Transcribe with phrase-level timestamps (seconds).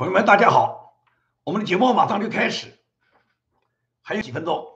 [0.00, 0.94] 朋友们，大家好，
[1.44, 2.78] 我们的节目马上就开始，
[4.00, 4.66] 还有几分钟。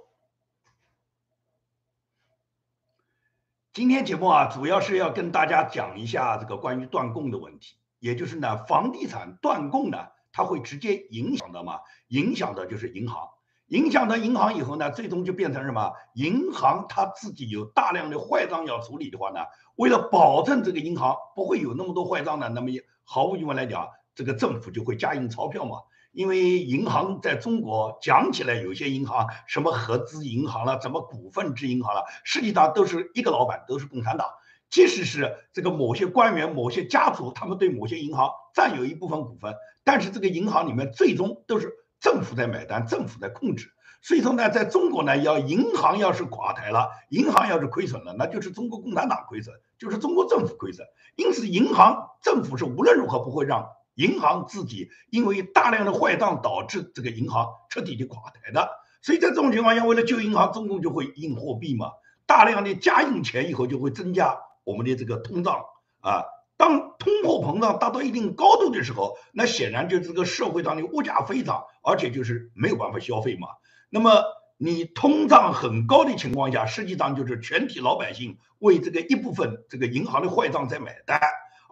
[3.73, 13.27] 今天节目啊，主要是要跟大家讲一下这个关于断供的问题，也就是呢，房地产断供呢，它会直接影响的嘛，影响的就是银行，
[13.69, 15.91] 影响到银行以后呢，最终就变成什么？
[16.17, 19.41] 银行它自己有大量的坏账要处理的话呢，
[19.77, 22.69] 为了保证这个银行不会有那么多坏账呢，那么
[23.05, 25.79] 毫无疑问来讲，这个政府就会加印钞票嘛。
[26.13, 34.29] 因为银行在中国讲起来，有些银行什么合资银行了，什么股份制银行了，实际上都是一个老板，都是共产党。
[34.71, 43.73] 即使是这个某些官员、某些家族，他们对某些银行占有一部分股份，但是这个银行里面最终都是政府在买单，政府在控制。
[44.01, 50.87] 所以说呢，在中国呢，要银行要是垮台了，银行要是亏损了，那就是中国共产党亏损，就是中国政府亏损。
[51.17, 53.67] 因此，银行政府是无论如何不会让。
[53.95, 58.71] 银行自己因为大量的坏账导致这个银行彻底的垮台的，
[59.03, 61.93] 所以在这种情况下，为了救银行，中共就会印货币嘛，
[62.27, 65.63] 大量的加印钱以后就会增加我们的这个通胀
[66.01, 66.25] 啊。
[66.57, 73.49] 当通货膨胀达到一定高度的时候，那显然就这个社会上的物价飞涨，而且就是没有办法消费嘛。
[73.91, 74.25] 那么
[74.57, 81.21] 你通胀很高的情况下，实际上就是全体老百姓为这个一部分这个银行的坏账在买单。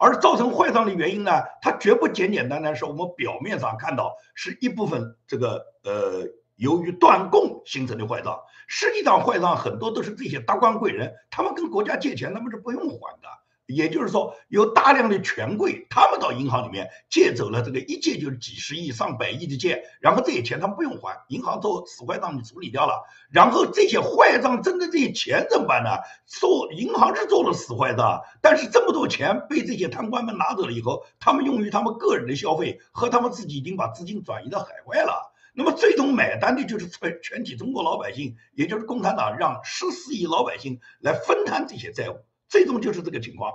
[0.03, 13.29] 而造成坏账的原因呢，它绝不简简单单是我们表面上看到是一部分这个呃由于断供形成的坏账，实际上坏账很多都是这些达官贵人，他们跟国家借钱，他们是不用还的。
[13.67, 25.91] 也就是说，有大量的权贵，他们到银行里面借走了这个一借就是几十亿、上百亿的借，然后这些钱他们不用还，银行做死坏账你处理掉了，然后这些坏账挣的这些钱怎么办呢？
[26.27, 42.17] 做银行是做了死坏账，但是这么多钱被这些贪官们拿走了以后，他们用于他们个人的消费和他们自己已经把资金转移到海外了，那么最终买单的就是全全体中国老百姓，也就是共产党让十四亿老百姓来分摊这些债务。
[42.53, 43.51] 最终就是这个情况，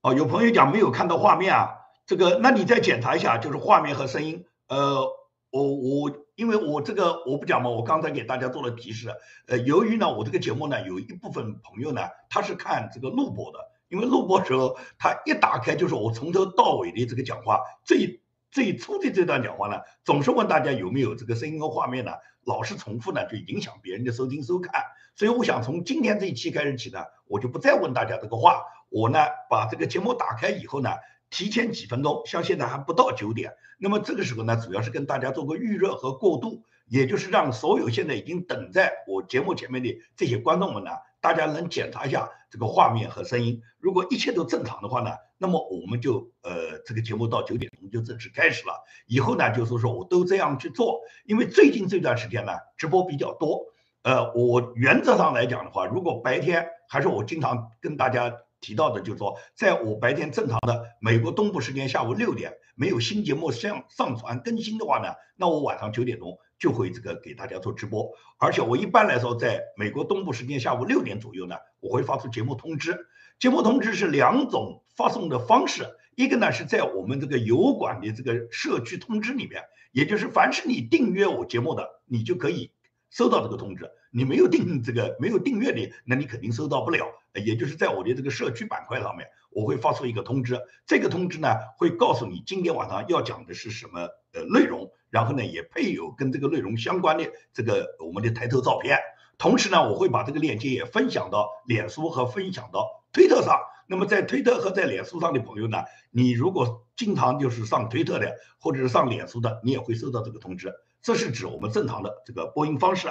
[0.00, 1.74] 哦，有朋友讲没有看到画面啊，
[2.06, 4.46] 这个，那你再检查一下，就是画面和声音。
[4.66, 5.04] 呃，
[5.50, 9.10] 我我因为我这个我不讲嘛，我刚才给大家做了提示。
[9.46, 13.58] 呃，由于呢，我这个节目呢，有一部分朋友呢，他是看这个录播的，
[13.90, 18.21] 因为录播时候他一打开就是我从头到尾的这个讲话，最
[18.52, 22.12] 最初的这段讲话呢，总是问大家有没有这个声音和画面呢？
[22.44, 24.82] 老是重复呢，就影响别人的收听收看。
[25.16, 28.62] 所以我想从今天这一期开始起呢，我就不再问大家这个话。
[28.90, 29.18] 我呢
[29.48, 30.90] 把这个节目打开以后呢，
[31.30, 40.90] 提前几分钟，像现在还不到九点，那么这个时候呢，主要是跟大家做个预热和过渡，也就是让所有现在已经等在我节目前面的这些观众们呢，
[41.22, 43.62] 大家能检查一下这个画面和声音。
[43.78, 48.74] 如果一切都正常的话呢，那么我们就呃这个节目到九点钟就正式开始了。
[49.06, 53.64] 以后呢就是说我都这样去做，因为最近这段时间呢直播比较多。
[54.02, 58.30] 呃，我原则上来讲的话，如果白天还是我经常跟大家
[58.60, 68.10] 提到的，就是说，在我白天正常的美国东部时间下午六点没有新节目上上传更新的话呢，那我晚上九点钟就会这个给大家做直播。
[68.38, 73.08] 而且我一般来说，在美国东部时间下午六点左右呢，我会发出节目通知。
[73.38, 75.84] 节目通知是两种发送的方式，
[76.14, 82.70] 一个呢是在我们这个油管的这个社区通知里面，也就是凡是你订阅我节目的，你就可以。
[83.10, 87.04] 收到这个通知，你没有订这个没有订阅的，那你肯定收到不了。
[87.34, 98.98] 也就是在我的这个社区板块上面，我会发出一个通知，这个通知呢会告诉你今天晚上要讲的是什么呃内容，然后呢也配有跟这个内容相关的这个我们的抬头照片。
[99.42, 103.58] 同时呢，我会把这个链接也分享到脸书和分享到推特上。
[103.88, 105.78] 那么在推特和在脸书上的朋友呢，
[106.12, 110.72] 你如果经常就是上推特的或者是上脸书的，你也会收到这个通知。
[111.02, 113.08] 这是指我们正常的这个播音方式。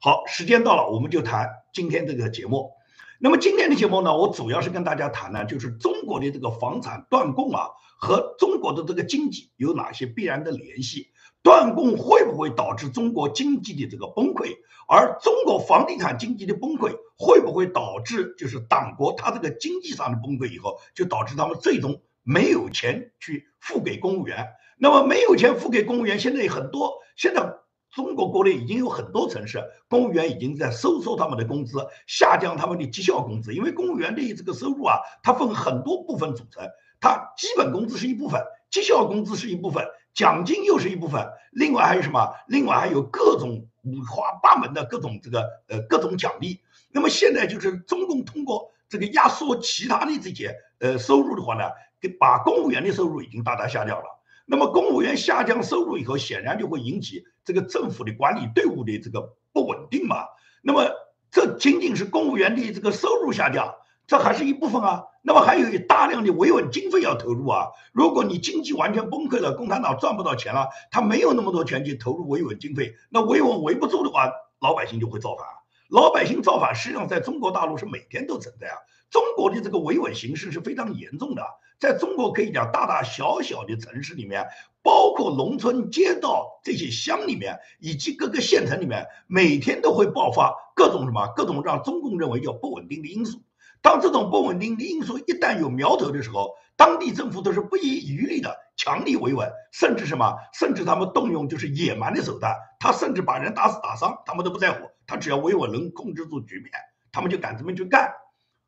[0.00, 2.70] 好，时间到了，我们就谈今天这个节目。
[3.18, 7.68] 那么今天的节目呢，我主要是跟大家谈呢，就是中国的这个房产断供啊，
[7.98, 11.08] 和中国的这个经济有哪些必然的联系？
[11.46, 14.56] 断供会不会导致中国经济的这个崩溃？
[14.88, 20.52] 而中国房地产经济的崩溃会不会导致就是党国它这个经济上的崩溃？
[20.52, 24.48] 以后就导致他们最终没有钱去付给公务员。
[24.76, 26.94] 那么没有钱付给公务员，现在有很多。
[27.14, 27.54] 现在
[27.94, 31.78] 中国国内已经有很多城市，公务员已经在收缩他们的工资，
[32.08, 33.54] 下降他们的绩效工资。
[33.54, 36.68] 因为公务员的这个收入啊，它分很多部分组成，
[37.00, 39.86] 它基本工资是一部分，绩效工资是一部分，
[40.16, 42.34] 奖金又是一部分，另外还有什么？
[42.48, 46.58] 另外还有各种五花八门的各种这个呃各种奖励。
[46.90, 51.64] 那么现在就是中共通过这个压缩其他的这些呃收入的话呢，
[52.00, 54.04] 给把公务员的收入已经大大下降了。
[54.46, 60.24] 那么公务员下降收入以后，显然就会引起这个政府的管理队伍的这个不稳定嘛。
[60.62, 60.90] 那么
[61.30, 63.74] 这仅仅是公务员的这个收入下降，
[64.06, 65.04] 这还是一部分啊。
[65.22, 67.66] 那么还有大量的维稳经费要投入啊！
[67.92, 74.30] 如果你经济完全崩溃了，共产党赚不到钱了，他没有那么多钱去投入维稳经费，那维稳维不住的话，
[74.60, 75.44] 老百姓就会造反。
[75.88, 78.76] 老百姓造反，实际上在中国大陆是每天都存在啊。
[79.10, 81.42] 中国的这个维稳形势是非常严重的，
[81.80, 84.46] 在中国可以讲大大小小的城市里面，
[84.82, 93.40] 包括农村街道这些乡里面，以及各个县城里面，每天都会爆发各种什么各种让中共认为叫不稳定的因素。
[93.82, 106.70] 当这种不稳定的因素一旦有苗头的时候，当地政府都是不遗余力的强力维稳，甚至什么，甚至他们动用就是野蛮的手段，他甚至把人打死打伤，他们都不在乎，他只要维稳能控制住局面，
[107.12, 108.12] 他们就敢这么去干。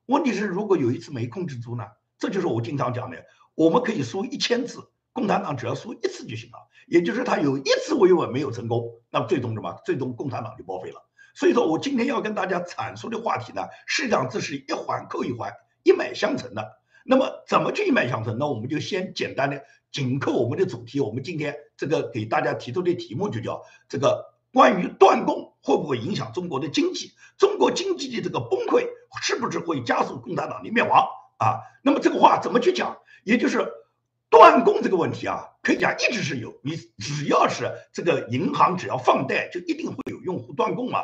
[0.06, 1.84] 问题是，如果有一次没控制住呢？
[2.18, 6.56] 这就是我经常讲的，我们可以输一千次，共产党只要输一次就行了，
[6.86, 9.80] 也就是他有一次维稳没有成功，那最终什么？
[9.84, 11.07] 最终共产党就报废了。
[11.38, 15.52] 所以说我今天要跟大家阐述的话题呢，实际上这是一环扣一环，
[15.84, 16.80] 一脉相承的。
[17.04, 18.38] 那么怎么去一脉相承？
[18.40, 19.62] 那我们就先简单的
[19.92, 20.98] 紧扣我们的主题。
[20.98, 27.12] 我们今天这个给大家提出的题目就叫这个关于断供会不会影响中国的经济？
[27.36, 28.88] 中国经济的这个崩溃
[29.22, 31.06] 是不是会加速共产党的灭亡
[31.38, 31.60] 啊？
[31.84, 32.98] 那么这个话怎么去讲？
[33.22, 33.64] 也就是
[34.28, 36.58] 断供这个问题啊，可以讲一直是有。
[36.64, 40.98] 你只要是这个银行只要放贷，就一定会有用户断供嘛。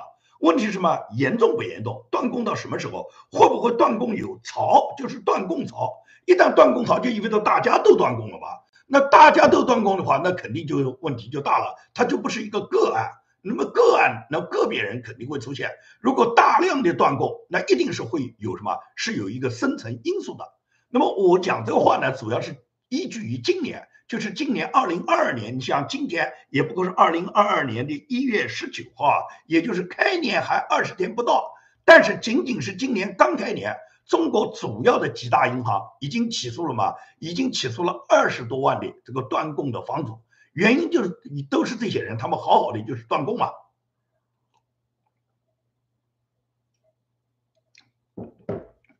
[0.44, 0.98] 问题是什么？
[1.16, 2.04] 严重不严重？
[2.10, 3.08] 断供到什么时候？
[3.32, 4.94] 会不会断供有潮？
[4.98, 5.90] 就是断供潮。
[6.26, 8.62] 一旦断供潮，就意味着大家都断供了吧？
[8.86, 11.74] 那大家都断供的话，那肯定就问题就大了。
[11.94, 13.10] 它就不是一个个案。
[13.40, 15.70] 那么个案，那个别人肯定会出现。
[16.00, 18.76] 如果大量的断供，那一定是会有什么？
[18.96, 20.44] 是有一个深层因素的。
[20.90, 22.56] 那么我讲这个话呢，主要是
[22.94, 23.88] 依据于今年。
[24.06, 31.54] 就是今年二零二二年，你像今天也不过是二零二二年的一月十九号啊，也就是开年还二十天不到。
[31.86, 33.74] 但是仅仅是今年刚开年，
[34.06, 36.94] 中国主要的几大银行已经起诉了嘛？
[37.18, 40.20] 已经起诉了二十多万的这个断供的房主，
[40.52, 43.48] 原因就是你都是这些人，他们好好的就是断供嘛。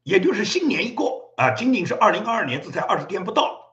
[0.03, 3.64] 也就是新年一过啊，仅仅是二零二二年，这才二十天不到。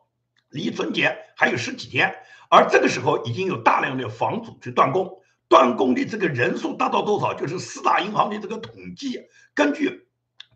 [0.51, 2.13] 离春节还有十几天，
[2.49, 7.33] 而这个时候已经有大量的房主去断供，断供的这个人数达到多少？
[7.33, 9.19] 就是四大银行的这个统计，
[9.53, 10.07] 根据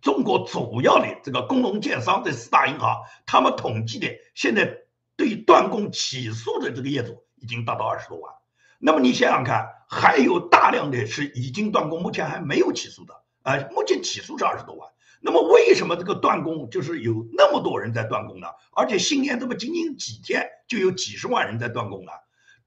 [0.02, 4.78] 中国主要的这个工农建商这四大银行，他们统计的现在
[5.16, 8.34] 对断供起诉的这个业主已经达到二十多万。
[8.78, 13.14] 那么你想想看，还有大量的是已经断供，目前还没有起诉的，
[13.44, 14.90] 啊，目前起诉是二十多万。
[15.22, 18.48] 那么为什么这个断供就是有那么多人在断供呢？
[18.76, 22.12] 而且新年这么仅仅几天就有几十万人在断供了？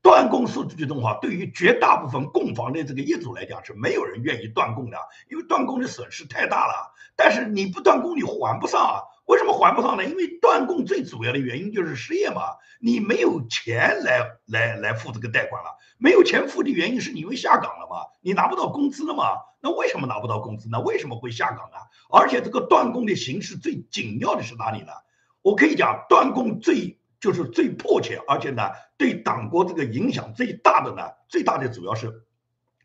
[0.00, 4.96] 断供数据的话，对于绝大部分供房的这个业主来讲是没有人愿意断供的，
[5.28, 6.94] 因为断供的损失太大了。
[7.16, 9.02] 但是你不断供你还不上啊？
[9.26, 10.04] 为什么还不上呢？
[10.04, 12.42] 因为断供最主要的原因就是失业嘛，
[12.80, 19.24] 你没有钱来来来付这个贷款了，没有钱付的原因是你因为下岗了嘛，你拿不到工资了嘛。
[19.60, 20.80] 那为什么拿不到工资呢？
[20.80, 21.76] 为什么会下岗呢？
[22.10, 24.92] 而且这个断供的形式最紧要的是哪里呢？
[25.42, 32.22] 我可以讲，断供最就是最迫切，而且呢，对党国这个影响最大的呢，最大的主要是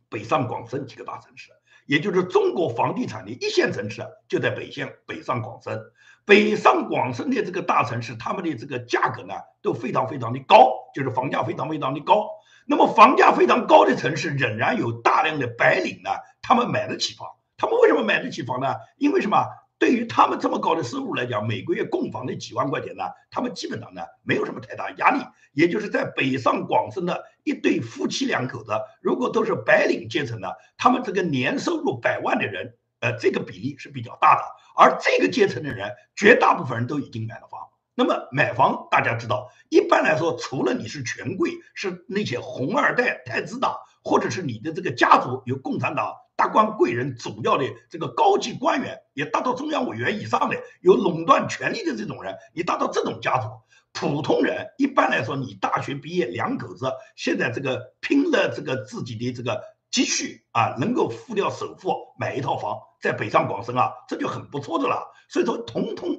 [0.10, 1.52] 北上广深几个大城市，
[1.86, 5.80] 也就是中国房地产的一线城市就在北线北上广深。
[6.26, 12.30] 北上广深的这个大城市，他们的这个价格呢都非常非常的高，就是房价非常非常的高。
[12.66, 16.10] 那么房价非常高的城市，仍然有大量的白领呢。
[16.42, 17.28] 他们买得起房，
[17.58, 18.76] 他们为什么买得起房呢？
[18.98, 19.46] 因为什么？
[19.80, 25.20] 对于他们这么高的收入来讲，每个月供房的几万块钱呢，他们基本上呢没有什么太大压力。
[25.52, 34.42] 也就是在北上广深的一对夫妻两口子，如果都是白领阶层呢，他们这个年收入百万的人，呃，这个比例是比较大的。
[34.76, 37.60] 而这个阶层的人，绝大部分人都已经买了房。
[37.96, 46.14] 那么买房，大家知道，一般来说，除了你是权贵，是那些红二代、太子党，或者是你的这个家族有共产党。
[46.36, 53.48] 达官贵人、主要的这个高级官员，也达到中央委员以上的有垄断权力的这种人，你达到这种家族，
[53.94, 65.14] 普通人一般来说，你大学毕业两口子，现在这个拼了这个自己的这个积蓄啊，能够付掉首付买一套房，在北上广深啊，这就很不错的了。
[65.30, 66.18] 所以说，通通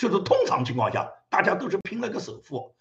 [0.00, 2.74] 就是通常情况下，大家都是拼了个首付。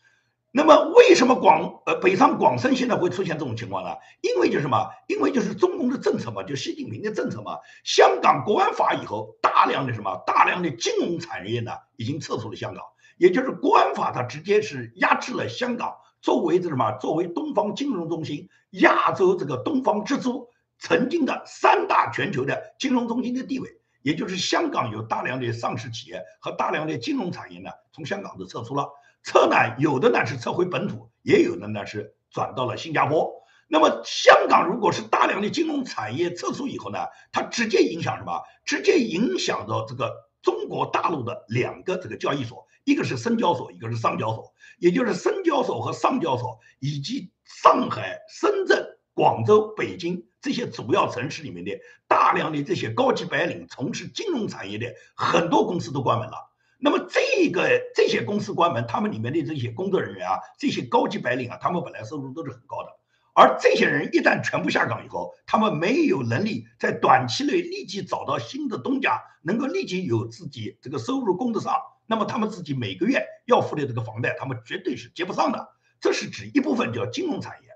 [0.54, 3.98] 那么为什么广呃北上广深现在会出现这种情况呢？
[4.22, 4.88] 因为就是什么？
[5.06, 7.58] 因为就是中共的政策嘛，就习近平的政策嘛。
[7.84, 10.16] 香港国安法以后，大量的什么？
[10.26, 12.82] 大量的金融产业呢，已经撤出了香港。
[13.18, 16.94] 也就是国安法，它直接是压制了香港作为这什么？
[17.02, 20.48] 作为东方金融中心、亚洲这个东方之珠，
[20.78, 23.70] 曾经的三大全球的金融中心的地位，
[24.01, 28.89] 也就是香港有大量的上市企业和大量的金融产业呢，从香港都撤出了。
[29.24, 33.32] 撤呢，有的呢是撤回本土，也有的呢是转到了新加坡。
[33.68, 37.00] 那么香港如果是大量的金融产业撤出以后呢，
[37.32, 38.41] 它直接影响什么？
[38.65, 44.53] 直接影响到这个中国大陆的两个这个交易所，一个是深交所，一个是上交所。
[44.79, 56.50] 也就是深交所和上交所以及上海、深圳、广州、北京这些主要城市里面的大量的这些高级白领从事金融产业的很多公司都关门了。
[56.77, 62.89] 那么这个这些公司关门，他们里面的这些工作人员啊，这些高级白领啊，他们本来收入都是很高的。
[63.36, 71.74] 而这些人一旦全部下岗以后，他们没有能力在短期内立即找到新的东家，能够立即有自己这个收入供得上，
[72.05, 75.69] 那么他们自己每个月要付的这个房贷，他们绝对是接不上的。
[76.01, 77.69] 这是指一部分叫金融产业，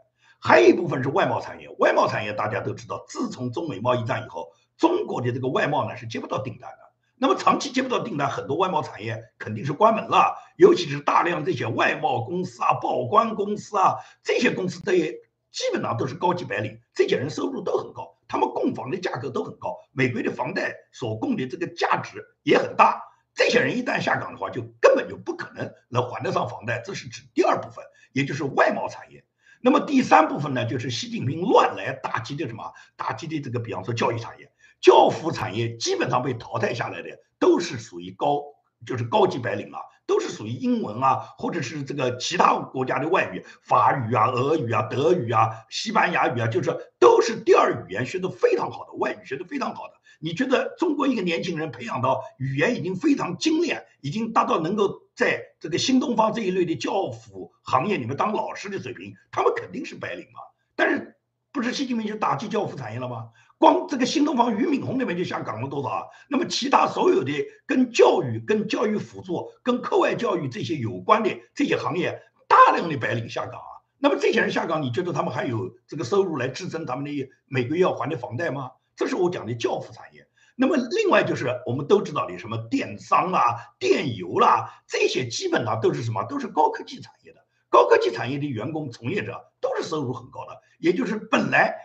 [0.43, 1.69] 还有一部分是外贸产业。
[1.79, 6.77] 外贸产业大家都知道，自从中美贸易战以后，中国的这个外贸呢是接不到订单的。
[7.15, 15.15] 那么长期接不到订单，很多外贸产业肯定是关门了，尤其是大量这些外贸公司啊、报关公司啊，这些公司这些。
[15.53, 22.99] 基本上都是高级白领，这些人收入都很高，他们供房的价格都很高，美国的房贷所供的这个价值也很大。
[23.35, 26.81] 这些人一旦下岗的话，就根本就不可能能还得上房贷。
[26.83, 29.23] 这是指第二部分，也就是外贸产业。
[29.65, 32.73] 那么第三部分呢，就是习近平乱来打击的什么？
[32.97, 34.51] 打击的这个，比方说教育产业、
[34.81, 38.41] 教辅产业，基本上被淘汰下来的都是属于高，
[38.85, 39.79] 就是高级白领啊。
[40.05, 49.93] 都是属于英文啊，或者是这个其他国家的外语，法语啊、俄语啊、德语啊、西班牙语啊，就是都是第二语言学的非常好的，外语学的非常好的。
[50.19, 60.39] 你觉得中国一个年轻人培养到语言已经非常精炼，已经达到能够在这个新东方这一类的教辅行业里面当老师的水平，他们肯定是白领嘛？
[60.75, 61.15] 但是
[61.51, 63.29] 不是习近平就打击教辅产业了吗？
[63.59, 66.03] 光这个新东方俞敏洪那边就下岗了多少啊？
[66.29, 67.31] 那么其他所有的
[67.65, 73.71] 跟教育、跟教育辅助、跟课外教育这些有关的这些行业，大量的白领下岗啊。
[73.99, 78.71] 那么这些人下岗，你觉得他们还有这个收入来支撑他们的每个月要还的房贷吗？
[78.95, 80.27] 这是我讲的教辅产业。
[80.55, 86.23] 那么另外就是我们都知道的什么电商啦、电邮啦，这些基本上都是什么？
[86.25, 87.45] 都是高科技产业的。
[87.69, 91.75] 高科技产业的员工从业者都是收入很高的，也就是本来。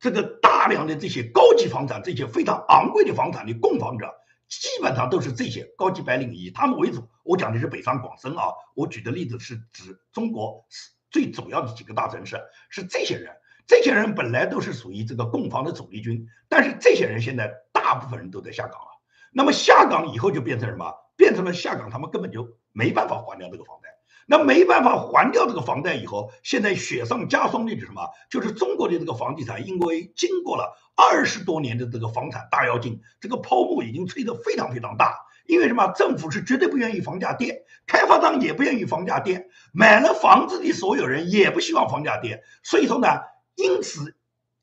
[0.00, 4.14] 这个大量的这些高级房产，这些非常昂贵的房产的供房者，
[4.48, 7.08] 基本上都是这些高级白领，以他们为主。
[7.24, 8.44] 我讲的是北上广深啊，
[8.76, 10.64] 我举的例子是指中国
[11.10, 13.34] 最主要的几个大城市，是这些人。
[13.66, 17.52] 这些人本来都是属于这个供房的主力军，但是这些人现在
[17.88, 18.88] 大部分人都在下岗了。
[19.32, 20.92] 那么下岗以后就变成什么？
[21.16, 23.88] 变成了下岗，他们根本就没办法还掉这个房贷。
[24.26, 28.06] 那没办法还掉这个房贷以后，现在雪上加霜的是什么？
[28.28, 35.16] 就是中国的这个房地产，因为经过了二十多年的这个房产大跃进，这个泡沫已经吹得非常非常大。
[35.46, 35.90] 因为什么？
[35.96, 42.42] 政府是绝对不愿意房价跌，开发商也不愿意房价跌，买了房子的所有人也不希望房价跌。
[42.62, 43.08] 所以说呢，
[43.56, 44.17] 因此。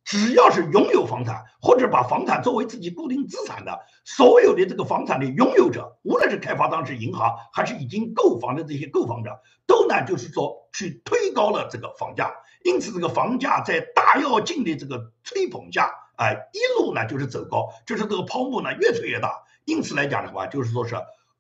[0.06, 12.32] 只要是拥有房产或者把房产作为自己固定资产的，所有的这个房产的拥有者，无论是开发商、是银行，还是已经购房的这些购房者，都呢就是说去推高了这个房价。
[12.64, 19.44] 因此，这个房价在大跃进的这个吹捧下，哎，一路呢就是走高，就是这个泡沫呢越吹越大。
[19.66, 20.96] 因此来讲的话，就是说是。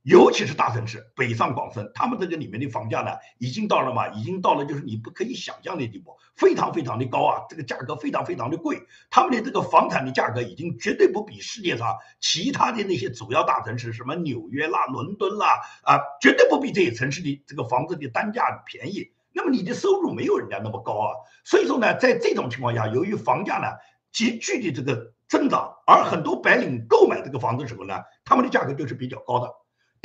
[0.05, 19.11] 尤其是大城市，北上广深，他们这个里面的房价呢，已经到了嘛，已经到了就是你不可以想象的地步，非常非常的高啊，这个价格非常非常的贵，他们的这个房产的价格已经绝对不比世界上其他的那些主要大城市，什么纽约啦、伦敦啦啊，绝对不比这些城市的这个房子的单价便宜。
[19.33, 23.69] 那么你的收入没有人家那么高啊，所以说呢，在这种情况下，由于房价呢
[24.11, 29.51] 急剧的这个增长，而很多白领购买这个房子的时候呢，他们的价格就是比较高的。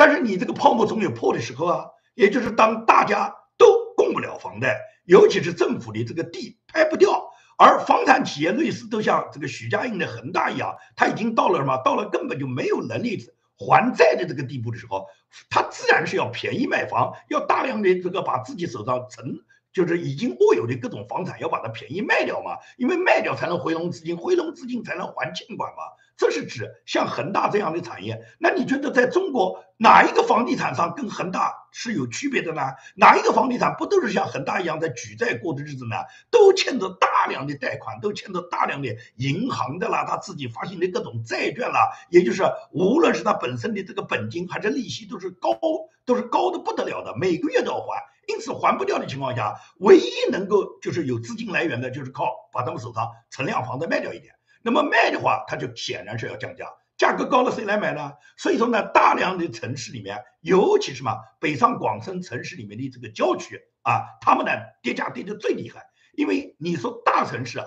[0.00, 7.28] 但是你这个泡沫总有破的时候啊，也就是当大家都供不了房贷，尤其是政府的这个地拍不掉，
[7.58, 11.76] 而房产企业类似都像这个许家印的恒大一样，他已经到了什么？
[11.84, 13.18] 到了根本就没有能力
[13.58, 15.06] 还债的这个地步的时候，
[15.50, 19.40] 他自然是要便宜卖房，要大量的这个把自己手上存。
[19.72, 25.84] 就是已经握有的各种房产要把它便宜卖掉嘛，因为卖掉才能回笼资金，回笼资金才能还欠款嘛。
[26.20, 28.26] 这是指像恒大这样的产业。
[28.38, 32.60] 那你觉得在中国哪一个房地产商跟恒大是有区别的呢？
[32.94, 35.96] 哪一个房地产不都是像恒大一样在举债过的日子呢？
[36.30, 45.58] 都欠着大量的贷款，都欠着大量的银行的啦，他自己发行的各种债券啦，也就是无论是他本身的这个本金还是利息都是高，
[46.04, 47.98] 都是高的不得了的，每个月都要还。
[48.28, 54.34] 因此还不掉的情况下，唯一能够就是有资金来源的，就是靠把他们手上存量房子卖掉一点。
[54.62, 58.12] 那么卖的话，它就显然是要降价，价格高了谁来买呢？
[58.36, 64.52] 所以说呢，大量的城市里面，尤其是嘛北上广深城市里面的这个郊区啊，他们呢
[64.82, 67.60] 跌价跌得最厉害，因为你说大城市。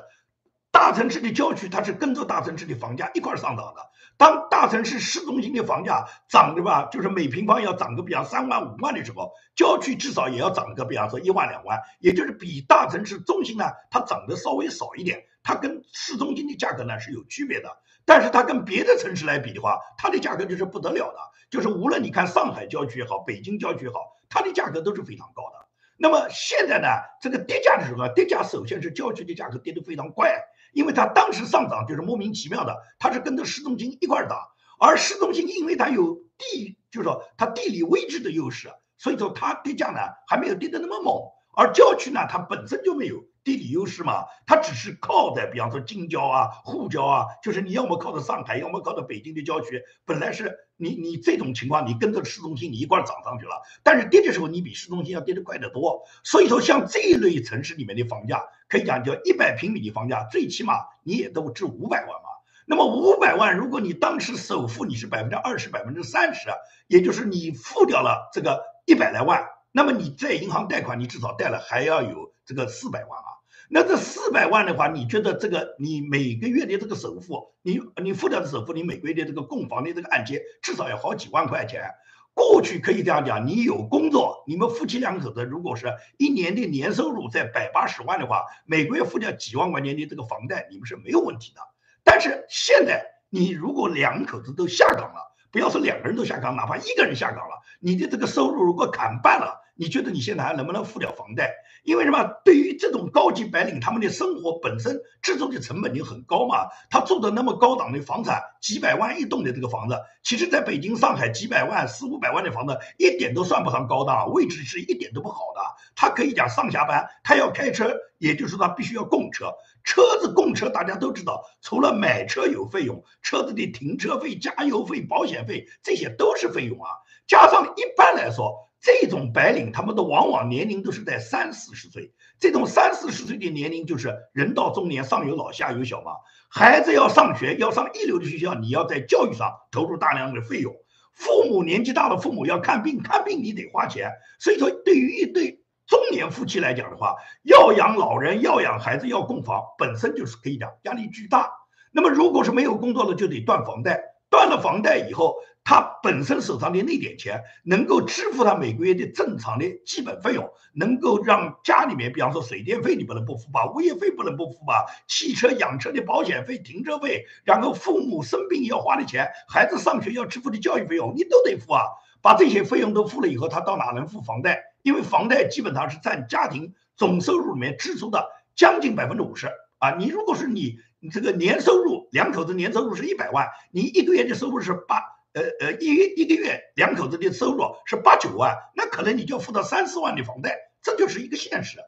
[0.71, 3.81] 大城市的郊区，它是跟着大城市的房价一块上涨的。
[4.17, 15.23] 当大城市市中心的房价涨的吧，就是每平方要涨个比方三万五万的时候，郊区至少也要涨个比方说一万两万，也就是比大城市中心呢，它涨得稍微少一点。
[15.43, 17.69] 它跟市中心的价格呢是有区别的，
[18.05, 21.17] 但是它跟别的城市来比的话，它的价格就是不得了的。
[21.51, 25.67] 就是无论你看上海郊区也好，北京郊区也好，它的价格都是非常高的。
[25.97, 26.88] 那么现在呢，
[27.21, 30.41] 这个跌价的时候，跌价首先是郊区的价格跌得非常快。
[30.73, 34.39] 因为它当时上涨就是莫名其妙的，它是跟着市中心一块儿涨，
[34.79, 41.21] 而市中心因为它有地，就是说它地理位置的优势，所以说它跌价呢还没有跌得那么猛，
[41.55, 43.23] 而郊区呢它本身就没有。
[43.43, 49.81] 地理优势嘛，它只是靠在，比方说京郊啊、沪郊啊，就是你要么靠着上海，要么靠着北京的郊区。
[50.05, 56.03] 本来是你你这种情况，你跟着市中心你一块涨上去了，但是跌的时候你比市中心要跌得快得多。
[56.23, 62.29] 所以说，像这一类城市里面的房价，可以讲叫一百平米的房价，最起码你也都值五百万嘛。
[62.65, 66.47] 那么五百万，如果你当时首付你是百分之二十、百分之三十，
[66.88, 73.41] 也就是你付掉了这个一百来万，那么你在银行贷款，你至少贷了还要有这个四百万啊。
[73.69, 81.89] 那这四百万的话，你觉得这个你每个月的这个首付，你你付掉的首付，你每个月的这个供房的这个按揭至少要好几万块钱。
[82.35, 91.62] 过去可以这样讲，你有工作，你们夫妻两口子如果是一年的年收入在百八十万的话，每个月付掉几万块钱的这个房贷，你们是没有问题的。
[92.03, 99.62] 但是现在你如果两口子都下岗了，不要说两个人都下岗，哪怕一个人下岗了，你的这个收入如果砍半了。
[99.75, 101.51] 你觉得你现在还能不能付掉房贷？
[101.83, 102.24] 因为什么？
[102.46, 106.68] 对于这种高级白领，他们的生活本身制作的成本就很高嘛。
[106.90, 115.62] 他住的那么高档的房产，几百万一栋的这个房子，其实在北京、上海几百万、四五百万的房子，一点都算不上高档，位置是一点都不好的。
[115.96, 119.51] 他可以讲上下班，他要开车，也就是说他必须要供车。
[119.83, 126.90] 车子供车，大家都知道，除了买车有费用，车子的停车费、加油费、保险费，这些都是费用啊。
[127.27, 128.70] 加上一般来说。
[128.83, 132.11] 这种白领，他们的往往年龄都是在三四十岁。
[132.37, 136.11] 这种三四十岁的年龄，就是人到中年，上有老下有小嘛。
[136.50, 140.75] 孩子要上学，要上一流的学校，你要在教育上投入大量的费用。
[141.13, 144.11] 父母年纪大了，父母要看病，看病你得花钱。
[144.37, 151.50] 所以说，对于一对中年夫妻来讲的话，要养老人，要养孩子，要供房，本身就是可以讲压力巨大。
[151.93, 154.09] 那么，如果是没有工作了，就得断房贷。
[154.29, 171.83] 断了房贷以后，他本身手上的那点钱能够支付他每个月的正常的基本费用，能够让家里面，比方说水电费你不能不付吧，物业费不能不付吧，汽车养车的保险费、停车费，然后父母生病要花的钱，孩子上学要支付的教育费用，你都得付啊。
[172.21, 174.61] 把这些费用都付了以后，他到哪能付房贷？
[174.81, 179.47] 因为房贷基本上是占家庭总收入里面支出的将近百分之五十
[179.79, 179.95] 啊。
[179.97, 180.79] 你如果是你。
[181.11, 191.79] 这个年收入，两口子年收入是一百万，你一个月的收入是八，呃呃，一一个月两口子的收入是八九万，那可能你就要付到三四万的房贷，这就是一个现实。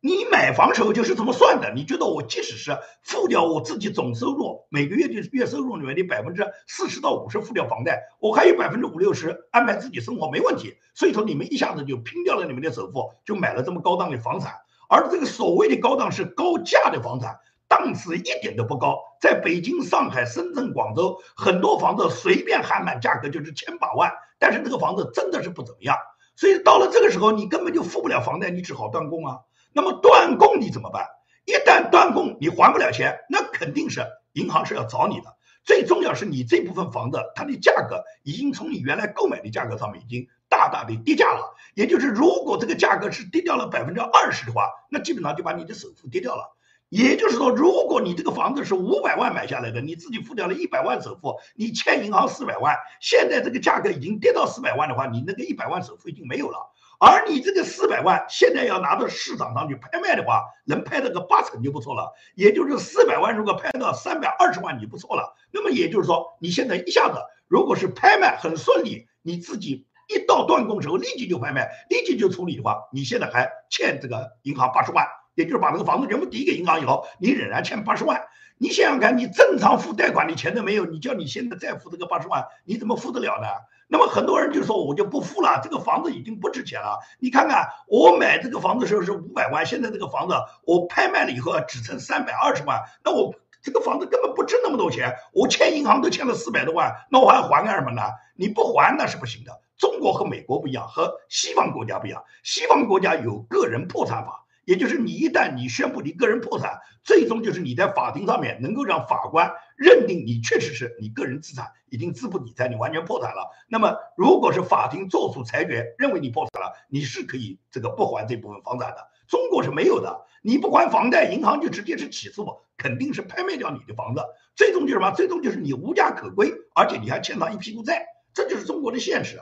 [0.00, 10.76] 你买房时候就是这么算的，你觉得我即使是付掉我自己总收入每个月的月收入里面的百分之四十到五十付掉房贷，我还有百分之五六十安排自己生活没问题。
[10.94, 14.52] 所以说你们一下子就拼掉了你们的首付，就买了这么高档的房产，
[14.88, 17.40] 而这个所谓的高档是高价的房产。
[17.68, 25.96] 档次一点都不高，在北京、上海、深圳、广州，很多房子随便喊喊价格就是千把万，但是这个房子真的是不怎么样。
[26.34, 29.38] 所以到了这个时候，你根本就付不了房贷，你只好断供啊。
[29.74, 31.06] 那么断供你怎么办？
[31.44, 35.36] 一旦断供，你还不了钱，那肯定是银行是要找你的。
[35.64, 41.54] 最重要是你这部分房子，它的价格已经从你原来购买的价格上面已经大大的跌价了。
[41.74, 46.56] 也就是如果这个价格是跌掉了百分之二十的话，那基本上就把你的首付跌掉了。
[46.88, 56.58] 也就是说，如果你这个房子是五百万买下来的，你自己付掉了一百万首付，你欠银行四百万，现在这个价格已经跌到四百万的话，你那个一百万首付已经没有了。
[57.00, 62.12] 而你这个四百万现在要拿到市场上去拍卖的话，能拍到个八成就不错了。
[62.34, 65.36] 也就是四百万如果拍到三百二十万，你不错了。
[65.52, 75.06] 那么也就是说，你现在一下子如果是拍卖很顺利，你自己一到断供时候立即就拍卖，立即就处理的话，你现在还欠这个银行八十万。
[75.38, 78.20] 也就是把这个房子全部抵给银行以后，你仍然欠八十万。
[78.58, 83.46] 你想想看，你正常付贷款的钱都没有，你叫你现在再付这个八十万，你怎么付得了呢？
[83.86, 86.98] 那么很多人就说我就不付了，这个房子已经不值钱了。
[87.20, 98.02] 你看看我买这个房子时候是五百万，现在这个房子我拍卖了以后只剩三百二十万，那我这个房子根本不值那么多钱，我欠银行都欠了四百多万，那我还还干什么呢？
[98.34, 99.52] 你不还那是不行的。
[99.76, 104.44] 中国和美国不一样，和西方国家不一样，西方国家有个人破产法。
[104.68, 113.48] 也就是你一旦你宣布你个人破产，最终就是你在法庭上面能够让法官认定你确实是你个人资产已经资不抵债，你完全破产了。
[113.66, 119.08] 那么如果是法庭作出裁决认为你破产了，你是可以这个不还这部分房产的。
[119.26, 124.22] 中国是没有的，你不还房贷，银行就直接是起诉，肯定是拍卖掉你的房子。
[124.54, 125.12] 最终就是什么？
[125.12, 128.04] 最终就是你无家可归，而且你还欠他一屁股债。
[128.34, 129.40] 这就是中国的现实。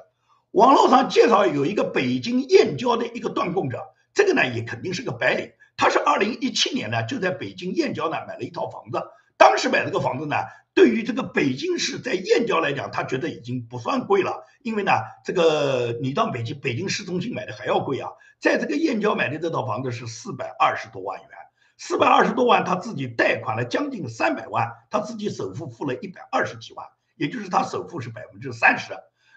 [0.52, 3.82] 网络上介绍有一个北京燕郊的一个断供者。
[4.16, 9.02] 这个呢也肯定是个白领，他是二零一七年呢就在北京燕郊呢买了一套房子，
[9.36, 10.36] 当时买这个房子呢，
[10.72, 18.08] 对于这个北京市在燕郊来讲，他觉得已经不算贵了，因为呢这个你到北京北京市中心买的还要贵啊，
[18.40, 21.28] 在这个燕郊买的这套房子是四百二十多万元，
[21.76, 28.94] 四百二十多万他自己贷款了将近三百万，他自己首付付了一百二十几万，也就是他首付是百分之三十。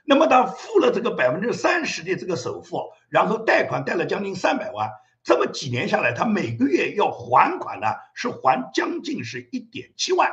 [0.10, 4.90] 那么他付了这个百分之三十的这个首付，然后贷款贷了将近三百万，
[5.24, 10.32] 这么几年下来，他每个月要还款呢，是还将近是一点七万。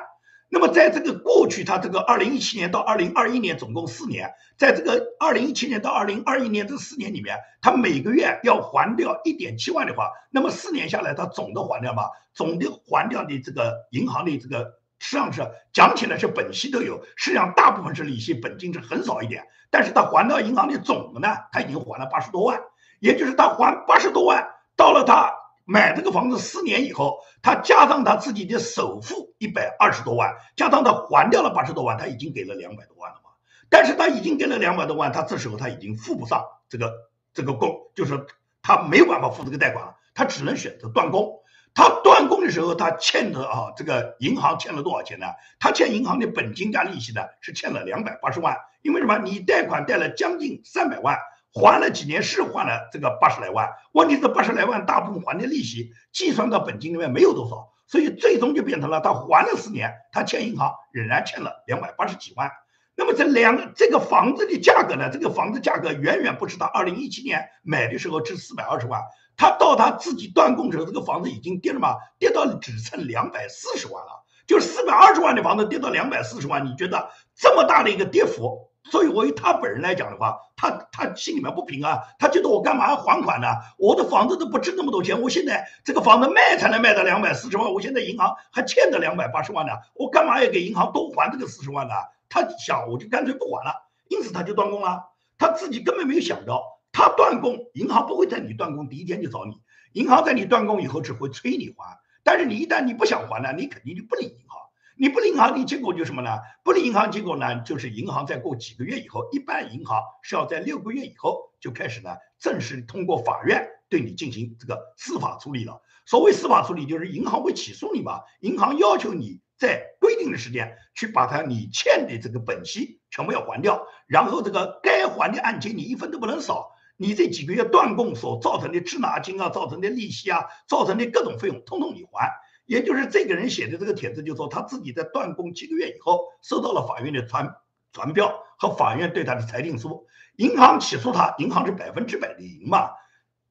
[0.48, 14.72] 那么在这个过去，他这个二零一七年到二零二一年总共四年，在这个二零一七年到二零二一年这四年里面，他每个月要还掉一点七万的话，那么四年下来，他总的还掉嘛，总的还掉的这个银行的这个。
[14.98, 19.44] 实际上是讲起来是本息都有，实际上大部分是利息，本金是很少一点。
[19.70, 22.60] 但是他还到银行的总的呢，他已经还了八十多万，
[23.00, 33.30] 也就是他还八十多万，到了他买这个房子四年以后，他加上他自己的首付一百二十多万，加上他还掉了八十多万，他已经给了两百多万了嘛。
[33.68, 36.92] 但是他已经给了两百多万，他这时候他已经付不上这个
[37.34, 38.26] 这个供，就是
[38.62, 41.40] 他没办法付这个贷款了，他只能选择断供。
[41.76, 45.26] 他断供的时候，他欠的啊，这个银行欠了多少钱呢？
[45.60, 48.56] 他欠银行的本金加利息呢，是欠了两百八十万。
[48.80, 49.18] 因为什么？
[49.18, 51.18] 你贷款贷了将近三百万，
[51.52, 53.68] 还了几年是还了这个八十来万。
[53.92, 62.50] 问题是八十来万大部分还的利息，计算到本金里面没有多少，所以最终就变成了他还了四年，他欠银行仍然欠了两百八十几万。
[62.96, 65.10] 那么这两这个房子的价格呢？
[65.10, 69.02] 这个房子价格远远不是他二零一七年买的时候值四百二十万。
[69.36, 71.96] 他到他自己断供的时候，这个房子已经跌了嘛？
[72.18, 76.64] 跌到只剩两百四十万了，就是四百二十万的房子跌到两百四十万。
[76.64, 78.70] 你觉得这么大的一个跌幅？
[78.88, 83.48] 所以，我以他本人来讲的话，他他心里面不平啊，他觉得我干嘛要还款呢？
[83.78, 91.94] 我的房子都不值那么多钱，我现在这个房子卖才能卖到两百四十万，我现在银行还欠着两百八十万呢，我干嘛要给银行多还这个四十万呢？
[92.28, 93.74] 他想，我就干脆不还了，
[94.08, 95.10] 因此他就断供了。
[95.36, 96.75] 他自己根本没有想到。
[96.96, 99.60] 他断供，银行不会在你断供第一天就找你，
[99.92, 104.58] 银行在你断供以后只会催你还，但是你一旦你不想还呢，你肯定就不理银行，
[104.96, 106.38] 你不理银行，你结果就什么呢？
[106.64, 115.82] 不理银行，结果呢就是银行在过几个月以后，一般银行是要在六个月以后就开始呢正式通过法院对你进行这个司法处理了。
[116.06, 126.72] 所谓司法处理，就是银行会起诉你嘛，银行要求你在规定的时间去把它你欠的这个本息全部要还掉，然后这个该还的按揭你一分都不能少。
[126.96, 132.32] 你这几个月断供所造成的滞纳金啊，造成的利息啊，造成的各种费用，通通你还。
[132.64, 137.54] 也就是这个人写的这个帖子，就说他自己在断供几个月以后，收到了法院的传
[137.92, 140.06] 传票和法院对他的裁定书，
[140.36, 142.90] 银行起诉他，银行是百分之百的赢嘛。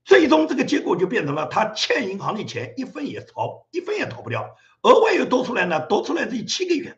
[0.03, 6.97] 最终这个结果就变成了他欠银行的钱一分也逃一分也逃不掉，额外又多出来呢，多出来这七个月，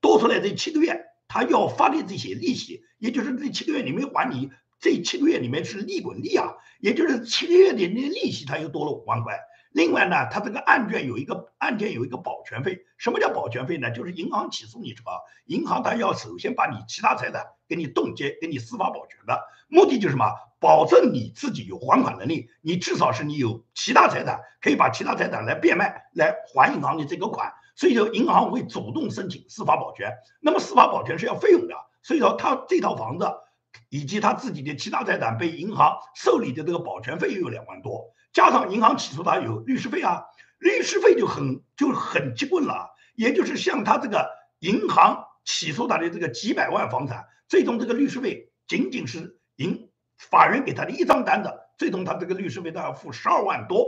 [0.00, 4.50] 多出来这七个月他要发的这些利息，也就是这七个月你没还你。
[4.78, 9.38] 这七个月里面是利滚利啊，也就是七个月的那利息，它又多了五万块。
[9.72, 12.86] 另外呢，它这个案卷有一个案件有一个保全费。
[12.96, 13.90] 什么叫保全费呢？
[13.90, 15.12] 就是银行起诉你什么，
[15.46, 20.24] 银行它要首先把你其他财产给你冻结，给你司法保全的，目的就是什么？
[20.58, 27.52] 保证你自己有还款能力，你至少是你有其他财产，可以把其他财产来变卖来还银行的这个款。
[27.74, 30.10] 所以说，银行会主动申请司法保全。
[30.40, 33.26] 那么司法保全是要费用的，所以说他这套房子。
[33.88, 40.22] 以及他自己的其他财产被银行受理的这个保全费又有两万多，加上银行起诉他有律师费啊，
[40.58, 42.90] 律师费就很就很急棍了。
[43.14, 53.86] 也就是像他这个银行起诉他的这个几百万房产，最终这个律师费仅仅是银法院给他的一张单子，最终他这个律师费都要付十二万多。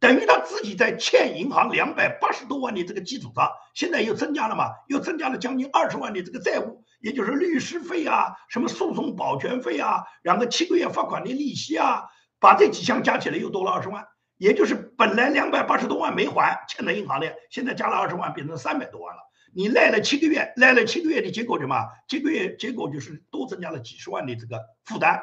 [0.00, 12.04] 等于他自己在欠银行两百八十多万的这个基础上，现在又增加了嘛，又增加了将近二十万的这个债务，也就是律师费啊，什么诉讼保全费啊，然后七个月罚款的利息啊，
[12.38, 14.06] 把这几项加起来又多了二十万，
[14.36, 19.20] 也就是本来两百八十多万没还欠在银行的，现在加了二十万，变成三百多万了。
[19.52, 21.74] 你赖了七个月，赖了七个月的结果什么？
[22.06, 25.20] 这个月结果就是多增加了几十万的这个负担。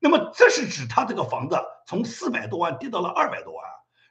[0.00, 3.64] 那么这是指他这个房子从四百多万跌到了二百多万。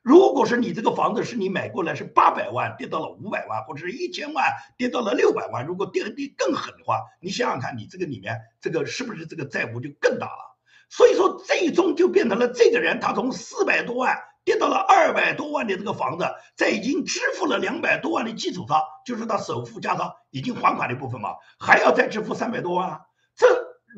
[0.08, 10.56] 如果是你这个房子是你买过来是八百万跌到了五百万，或者是一千万跌到了六百万，如果跌的更狠的话，你想想看，你这个里面这个是不是这个债务就更大了？
[10.88, 23.02] 所以说最终就变成了这个人他从四百多万跌到了二百多万的这个房子，在已经支付了两百多万的基础上，就是他首付加上已经还款的部分嘛，还要再支付三百多万。
[23.36, 23.46] 这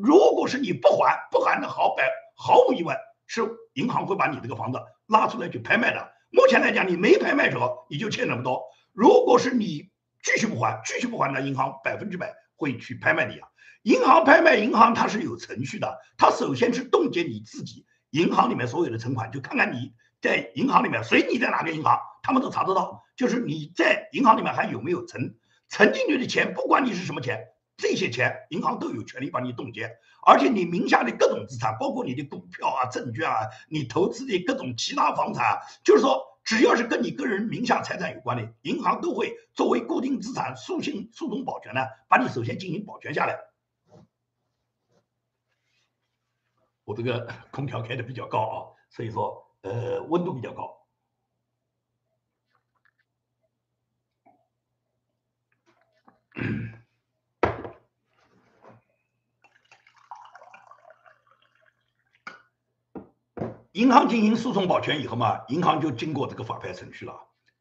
[0.02, 2.98] 如果是你不还不还的好百毫无疑问
[3.30, 4.80] 是银行会把你这个房子。
[5.08, 8.62] 拉出来去拍卖的，目前来讲你没拍卖时候你就欠那么多。
[8.94, 9.90] 如果是你
[10.22, 13.48] 继续不还，继续不还，那银行百分之百会去拍卖你啊。
[13.84, 25.38] 银行拍卖，银行它是有程序的，它首先是冻结你自己银行里面所有的存款，就看看你在银行里面，随你在哪个银行，他们都查得到，就是你在银行里面还有没有存
[25.70, 27.48] 存进去的钱，不管你是什么钱。
[27.78, 29.90] 这些钱，银行都有权利帮你冻结，
[30.22, 43.40] 而且你名下的各种资产，包括你的股票啊、证券啊，你投资的各种其他房产，就是说，只要是跟你个人名下财产有关的，银行都会作为固定资产诉讼诉讼保全呢，把你首先进行保全下来。
[46.84, 48.58] 我这个 空调开的比较高啊，
[48.90, 50.76] 所以说呃温度比较高。
[63.74, 67.14] 银行进行诉讼保全以后嘛，银行就经过这个法拍程序了。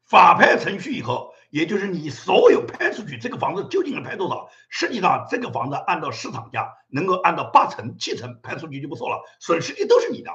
[0.05, 4.49] 法拍程序以后，也就是你所有拍出去这个房子究竟能拍多少？
[4.69, 10.31] 实际上，这个房子按照市场价能够按照八成、七成拍出去就不错了，损失的都是你的。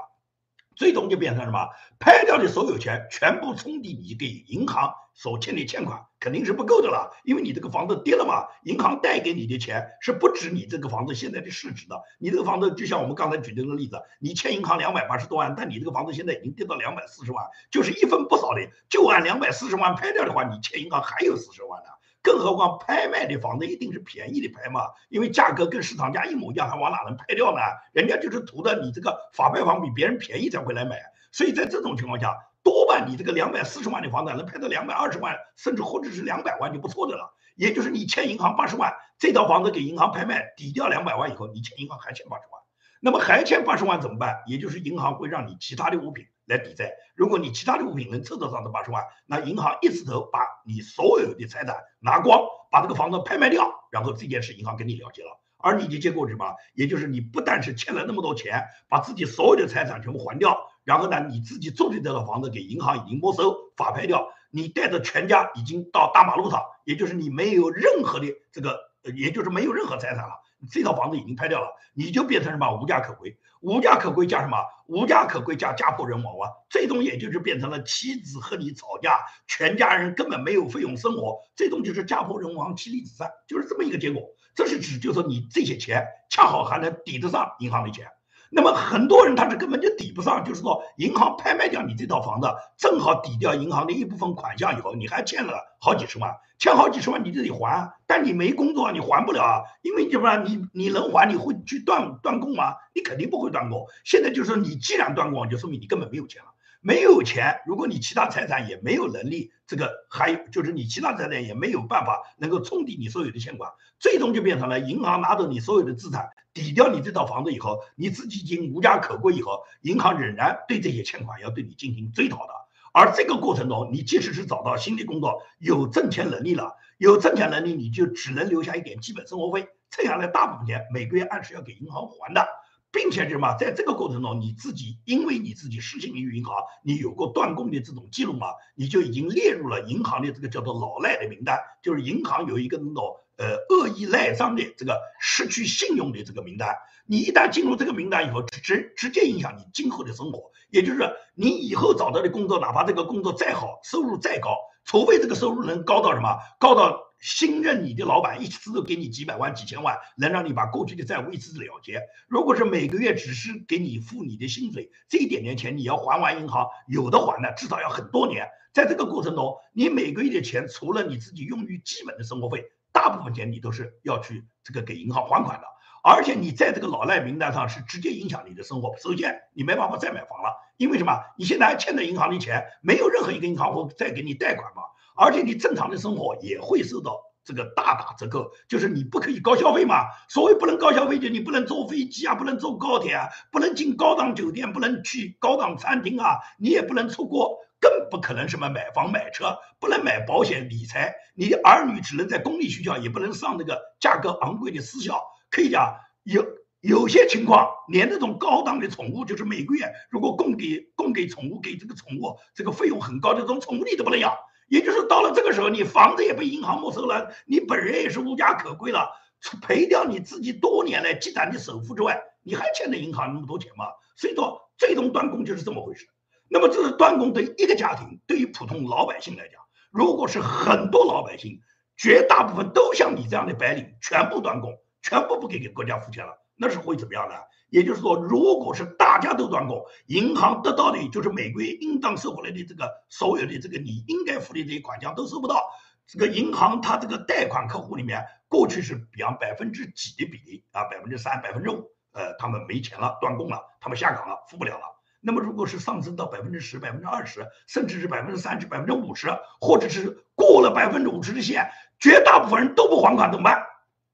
[0.74, 1.68] 最终就变成什么？
[1.98, 7.16] 拍掉的所有钱全部冲抵你给银行所欠的欠款，肯定是不够的了。
[7.24, 12.02] 因为你这个房子跌了嘛，银行贷给你的钱是不止你这个房子现在的市值的。
[12.18, 21.90] 你这个房子就像我们刚才举的那个例子，你欠银行两百八十多万，但你这个房子现在已经跌到两百四十万，就是一分不少的，就按两百四十万拍掉的话，你欠银行还有四十万呢。
[22.24, 27.60] 更何况拍卖的房子一定是便宜的拍嘛，因为价格跟市场价一模一样，还往哪能拍掉呢？
[27.92, 30.98] 人家就是图的你这个法拍房比别人便宜才会来买。
[31.32, 37.34] 所以在这种情况下，多半你这个两百四十万的房子能拍到两百二十万，甚至或者是两百万就不错的了。
[37.56, 42.63] 也就是你欠银行八十万，这套房子给银行拍卖抵掉两百万以后，你欠银行还欠八十万。
[43.04, 44.42] 那么还欠八十万怎么办？
[44.46, 46.24] 也就是银行会让你其他的物品。
[46.46, 46.92] 来抵债。
[47.14, 55.40] 如果你其他的物品能凑得上这八十万，那银行一次头把你所有的财产拿光，把这个房子拍卖掉，然后这件事银行跟你了结了。
[55.56, 56.54] 而你的结果是什么？
[56.74, 68.78] 也就是你不但是欠了那么多钱，把自己所有的财产全部还掉，然后呢，你自己住的这套房子给银行已经没收法拍掉，你带着全家已经到大马路上，也就是你没有任何的这个，
[69.16, 70.43] 也就是没有任何财产了。
[70.70, 73.36] 这套房子已经拍掉了，你就变成什么无家可归？
[73.60, 74.58] 无家可归加什么？
[74.86, 76.52] 无家可归加家破人亡啊！
[76.68, 84.22] 最终也就是变成了妻子和你吵架，全家人根本没有费用生活，最终就是家破人亡，妻离子散，就是这么一个结果。
[84.54, 88.06] 这是指，就是说你这些钱恰好还能抵得上银行的钱。
[88.54, 100.36] 那么很多人他是根本就抵不上，就是说银行拍卖掉你这套房子，正好抵掉银行的一部分款项以后，你还欠了好几十万，欠好几十万你就得还，但你没工作你还不了啊，因为怎么？
[100.46, 102.76] 你你能还你会去断断供吗？
[102.94, 103.86] 你肯定不会断供。
[104.04, 106.50] 现在就是说你既然断供，就说明你根本没有钱了。
[106.86, 122.52] 没有钱，如果你其他财产也没有能力，这个还有就是你其他财产也没有办法能够冲抵你所有的欠款，最终就变成了银行拿走你所有的资产，抵掉你这套房子以后，你自己已经无家可归以后，银行仍然对这些欠款要对你进行追讨的。
[122.92, 132.46] 而这个过程中，你即使是找到新的工作，有挣钱能力了，有挣钱能力，你就只能留下一点基本生活费，剩下来大部分钱每个月按时要给银行还的。
[132.94, 136.54] 并且什么，在这个过程中，你自己因为你自己失信于银行，
[136.84, 146.72] 你有过断供的这种记录嘛，你就已经列入了银行的这个叫做老赖的名单，就是银行有一个那种呃恶意赖账的这个失去信用的这个名单。
[147.04, 157.02] 你一旦进入这个名单以后，直直接影响你今后的生活，也就是你以后找到的工作，哪怕这个工作再好，收入再高，除非这个收入能高到什么，高到。
[157.24, 162.02] 新任你的老板一次都给你几百万、几千万，能让你把过去的债务一次了结。
[162.28, 168.46] 如果是每个月只是给你付你的薪水，这一点点钱你要还完银行，有的还呢，至少要很多年。
[168.74, 175.66] 在这个过程中，你每个月的钱除了你自己用于基本的生活费，大部分钱你都是要去这个给银行还款的。
[176.02, 178.94] 而且你在这个老赖名单上是直接影响你的生活。
[178.98, 181.18] 首先，你没办法再买房了，因为什么？
[181.38, 184.82] 你现在还欠着银行的钱，没有任何一个银行会再给你贷款嘛。
[185.14, 190.06] 而且你正常的生活也会受到这个大打折扣，就是你不可以高消费嘛。
[190.28, 201.14] 所谓不能高消费，就你不能坐飞机啊，不能坐高铁啊，不能进高档酒店，不能去高档餐厅啊，你也不能出国，更不可能什么买房买车，不能买保险理财。
[201.34, 205.22] 你的儿女只能在公立学校，也不能上那个价格昂贵的私校。
[205.50, 206.42] 可以讲，有
[206.80, 214.32] 有些情况，连那种高档的宠物，就是每个月如果供给供给宠物，给这个宠物这个费用很高的这种宠物，你都不能养。
[214.68, 223.86] 也就是到了这个时候，你房子也被银行没收了，你本人也是无家可归了，除赔掉你自己多年来积攒的首付之外，你还欠着银行那么多钱吗？
[224.16, 226.06] 所以说，最终断供就是这么回事。
[226.48, 231.60] 那么，这是断供对一个家庭，对于普通老百姓来讲，如果是很多老百姓，
[231.96, 234.72] 绝大部分都像你这样的白领，全部断供。
[235.02, 237.34] 全部不给给国家付钱了，那是会怎么样呢？
[237.70, 245.64] 也就是说，如果是大家都断供，银行得到的就是每个月应当收回来的这个所有的这个你应该付的这些款项都收不到。
[246.06, 254.84] 这个银行它这个贷款客户里面，过去是比方百分之几的比例啊，百分之三、百分之五，呃，他们没钱了，断供了，他们下岗了，付不了了。
[255.20, 259.28] 那么如果是上升到百分之十、百分之二十，甚至是百分之三十、百分之五十，
[259.60, 263.64] 或者是过了百分之五十的线，绝大部分人都不还款怎么办？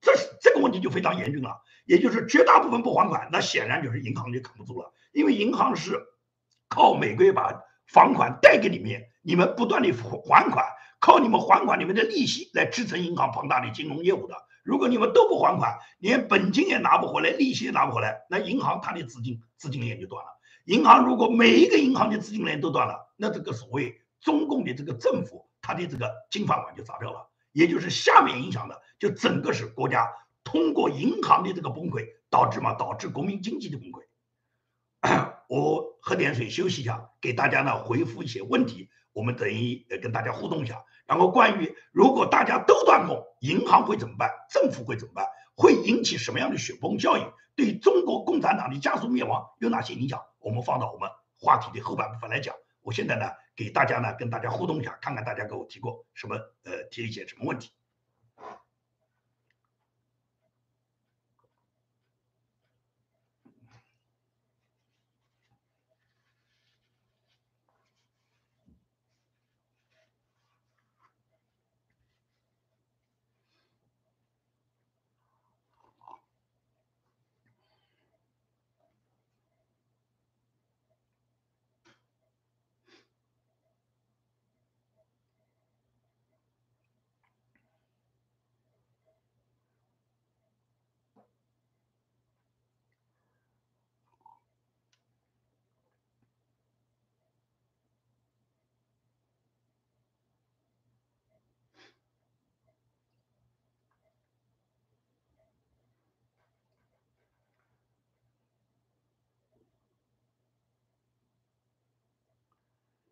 [0.00, 6.00] 这这个问题就非常严峻了，也就是绝大部分不还款，那显然就是银行就扛不住了，因为银行是
[6.68, 10.64] 靠每个月把房款贷给你们，你们不断的还款，
[11.00, 14.34] 靠你们还款你们的利息来支撑银行庞大的金融业务的。
[14.62, 20.30] 如果你们都不还款，连本金也拿不回来，利息也拿不回来，那银行它的资金资金链就断了。
[20.66, 27.29] 银行如果每一个银行的资金链都断了，那这个所谓中共的这个政府，它的这个金饭碗就砸掉了。
[27.52, 30.08] 也就是下面影响的，就整个是国家
[30.44, 34.02] 通过银行的这个崩溃导致嘛，导致国民经济的崩溃。
[35.48, 40.84] 我喝点水休息一下，给大家呢回复一些问题，我们等于呃跟大家互动一下。
[41.06, 44.30] 然后关于如果大家都断供，银行会怎么办？
[44.48, 45.26] 政府会怎么办？
[45.56, 47.32] 会引起什么样的雪崩效应？
[47.56, 50.22] 对中国共产党的加速灭亡有哪些影响？
[50.38, 52.54] 我们放到我们话题的后半部分来讲。
[52.82, 57.70] 我现在呢，给大家呢，跟大家互动一下，看看大家给我提过什么，呃，提一些什么问题。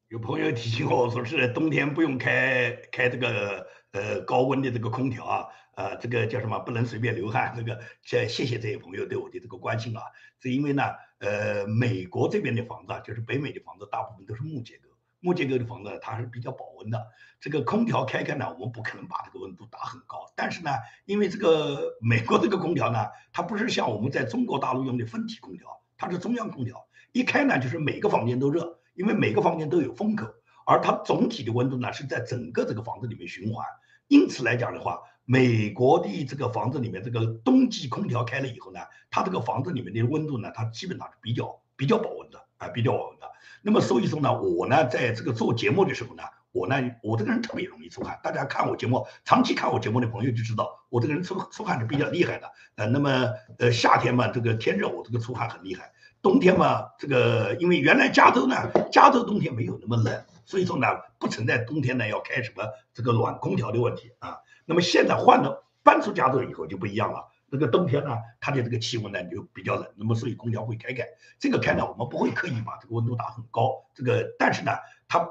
[0.08, 7.52] 有朋友提醒我说是冬天不用开开这个呃高温的这个空调啊，呃这个叫什么不能随便流汗。
[7.54, 10.00] 这个谢谢谢这些朋友对我的这个关心啊，
[10.40, 10.82] 是因为呢
[11.18, 14.88] 呃美国这边的房子啊，就是北美的房子大部分都是木结构，
[15.20, 17.06] 木结构的房子它是比较保温的。
[17.38, 20.70] 这个空调开开呢，我们不可能把这个温度打很高，但是呢，
[21.04, 28.78] 因为这个美国这个空调呢，它不是像我们在中国大陆用的分体空调，它是中央空调，一开呢就是每个房间都热。
[28.98, 30.26] 因为每个房间都有风口，
[30.66, 33.64] 而它总体的温度呢是在整个这个房子里面循环，
[34.08, 43.30] 因此来讲的话，美国的这个房子里面这个冬季空调开了以后呢，它这个房子里面的温度呢，它基本上是比较比较保温的啊，比较保温的。
[43.62, 52.50] 那么所以说呢，我呢在这个做节目的时候呢，我呢我这个人特别容易出汗，大家看我节目，长期看我节目的朋友就知道，我这个人出出汗是比较厉害的。
[52.74, 55.92] 呃，那么呃夏天嘛，这个天热，我这个出汗很厉害。
[56.28, 58.54] 冬天嘛，这个因为原来加州呢，
[58.92, 60.86] 加州冬天没有那么冷，所以说呢，
[61.18, 64.36] 不存在冬天呢要开什么这个暖空调的问题啊。
[64.66, 71.02] 那么现在换了搬出加州以后就不一样了，这个冬天呢，它的这个气温呢就比较冷，那么所以空调会开开。
[71.38, 74.72] 这个开呢，我们不会刻意把这个温度打很高，这个但是呢，
[75.08, 75.26] 它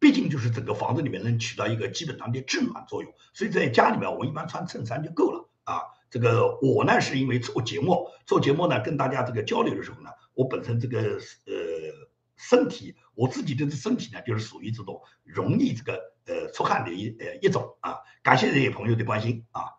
[0.00, 5.82] 毕竟就是整个房子里面能起到一个基本上的制暖作用，所以在家里面我一般穿衬衫就够了啊。
[6.10, 10.10] 这个我呢是因为做节目，做节目呢跟大家这个交流的时候呢，
[10.40, 11.52] 我本身这个呃
[12.34, 17.98] 身体，我自己的身体呢就是属于这种容易这个呃出汗的一呃一种啊。
[18.22, 19.76] 感谢这些朋友的关心啊。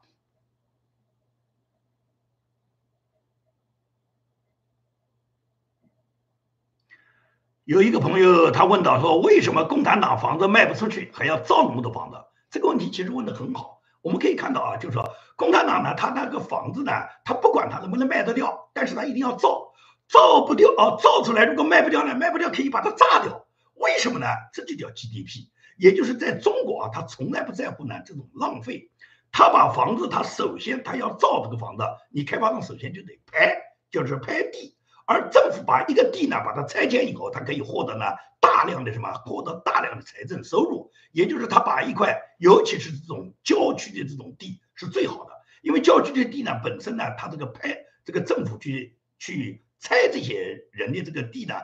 [7.64, 12.18] 有一个朋友他问到说，为什么共产党房子卖不出去，还要造那么多房子？
[12.52, 13.82] 这个问题其实问的很好。
[14.04, 16.92] 我们可以看到啊，就是说共产党呢，他那个房子呢，
[17.26, 19.71] 他不管他能不能卖得掉，但是他一定要造，
[20.12, 23.48] 造不掉啊，造出来如果卖不掉呢，卖不掉可以把它炸掉。
[23.76, 24.28] 为什么呢？
[24.54, 25.48] 这就叫 GDP，
[25.78, 28.92] 也就是在中国啊，他从来不在乎呢这种浪费，
[29.32, 33.56] 他把房子，他首先他要造这个房子，你开发商首先就得拍，
[33.90, 34.76] 就是拍地。
[35.06, 38.06] 而政府把一个地呢，把它拆迁以后，它可以获得呢
[38.40, 39.12] 大量的什么？
[39.26, 40.92] 获得大量的财政收入。
[41.12, 45.32] 也就是他把一块，尤其是这种郊区的这种地是最好的，
[45.62, 51.56] 因为郊区的地呢，本身呢，它这个拍这个政府去去拆这些人的这个地呢，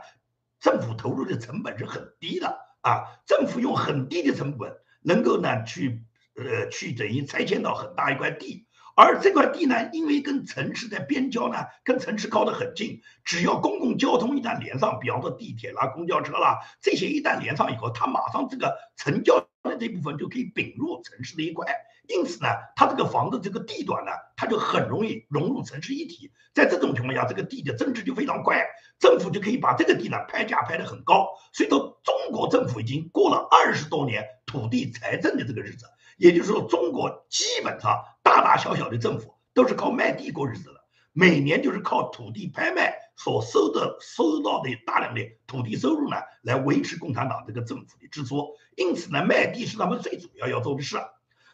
[0.60, 3.06] 政府投入的成本是很低的啊。
[3.26, 6.04] 政府用很低的成本，能够呢去
[6.36, 8.66] 呃去等于拆迁到很大一块地。
[8.96, 19.48] 而这块地呢，因为跟城市的边郊呢，跟城市靠得很近，只要公共交通一旦连上，比方说地铁啦、公交车啦，这些一旦连上以后，它马上这个成交
[19.80, 21.66] 这部分就可以并入城市的一块，
[22.08, 26.32] 因此呢，它这个房子这个地段呢，它就很容易融入城市一体。
[26.54, 28.66] 在这种情况下，这个地的增值就非常快，
[29.00, 31.28] 政府就可以把这个地呢拍价拍得很高。
[31.54, 35.86] 所以说，中国政府已经过了二十多年土地财政的这个日子。
[36.18, 40.82] 也就是说，中国基本上大大小小的政府都是靠卖地过日子的，
[41.14, 48.56] 每年就是靠土地拍卖所收的收到的大量的土地收入呢，来维持共产党这个政府的支出。
[48.76, 50.98] 因此呢，卖地是他们最主要要做的事。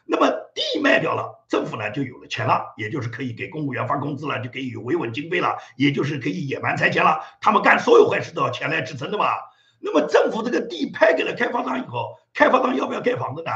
[0.06, 7.22] 那么地卖掉了，政府呢就有了钱了，也就是可以给公务员发工资了，就可以有维稳经费了，也就是可以野蛮拆迁了。
[7.40, 9.24] 他们干所有坏事都要钱来支撑的嘛。
[9.80, 13.50] 那么政府这个地拍给了开发商以后，开发商要不要盖房子呢？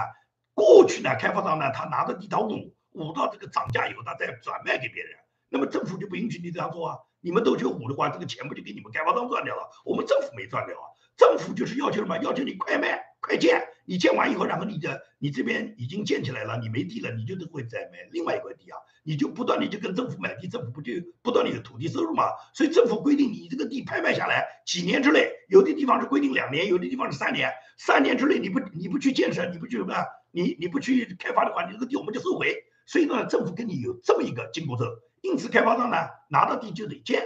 [0.54, 5.12] 过去呢，开发商呢，他拿着地他捂捂到这个涨价以后，他再转卖给别人。
[5.50, 6.98] 那么政府就不允许你这样做啊！
[7.20, 9.68] 你们都去捂的话，这个钱不就给你们开发商赚掉了？
[9.84, 10.86] 我们政府没赚掉啊！
[11.16, 12.16] 政府就是要求什么？
[12.18, 13.66] 要求你快卖快建。
[13.84, 18.76] 你建完以后，然后你的你这边已经建起来了，你没地了，你就得会再买另外一块地啊！
[19.02, 20.92] 你就不断的就跟政府买地，政府不就
[21.22, 22.24] 不断的有土地收入嘛？
[22.54, 29.94] 所以政府规定你这个地拍卖下来几年之内，有的地方是规定两年，有的地方是三年，三年之内你不你不去建设，你不去什么？
[30.30, 32.54] 你你不去开发的话，你这个地我们就收回。
[32.88, 34.86] 所以呢，政府跟你有这么一个紧箍咒，
[35.20, 37.22] 因此开发商呢拿到地就得建，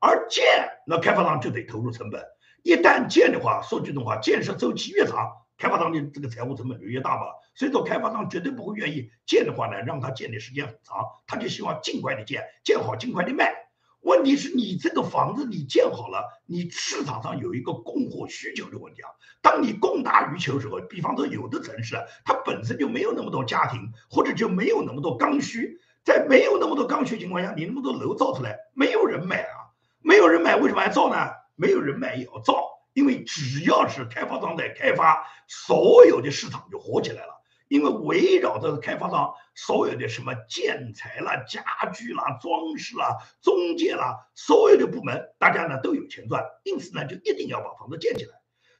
[0.00, 0.44] 而建
[0.88, 2.20] 那开发商就得投入成本。
[2.64, 7.26] 一旦建的话，说句实话，建设周期越长，开发商的这个财务成本就越大嘛。
[7.54, 10.96] 所以说，开发商绝对不会愿意建的话呢，让他建的时间很长，
[11.28, 13.63] 他就希望尽快的建，建好尽快的卖。
[14.04, 19.08] 问题是你这个房子你建好了，你市场上有一个供货需求的问题啊。
[19.40, 31.16] 当你供大于求的时候，比方说有的城市它本身就没有那么多家庭，或者就没有那么多刚需，在没有那么多刚需情况下，你那么多楼造出来，没有人买啊，没有人买，为什么还造呢？
[31.56, 37.33] 没有人买也要造，因为只要是开发商在开发，所有的市场就火起来了。
[37.68, 48.32] 因为围绕着开发商所有的什么建材啦、家具啦、装饰啦、中介啦，所有的部门，大家呢都有钱赚，因此呢就一定要把房子建起来。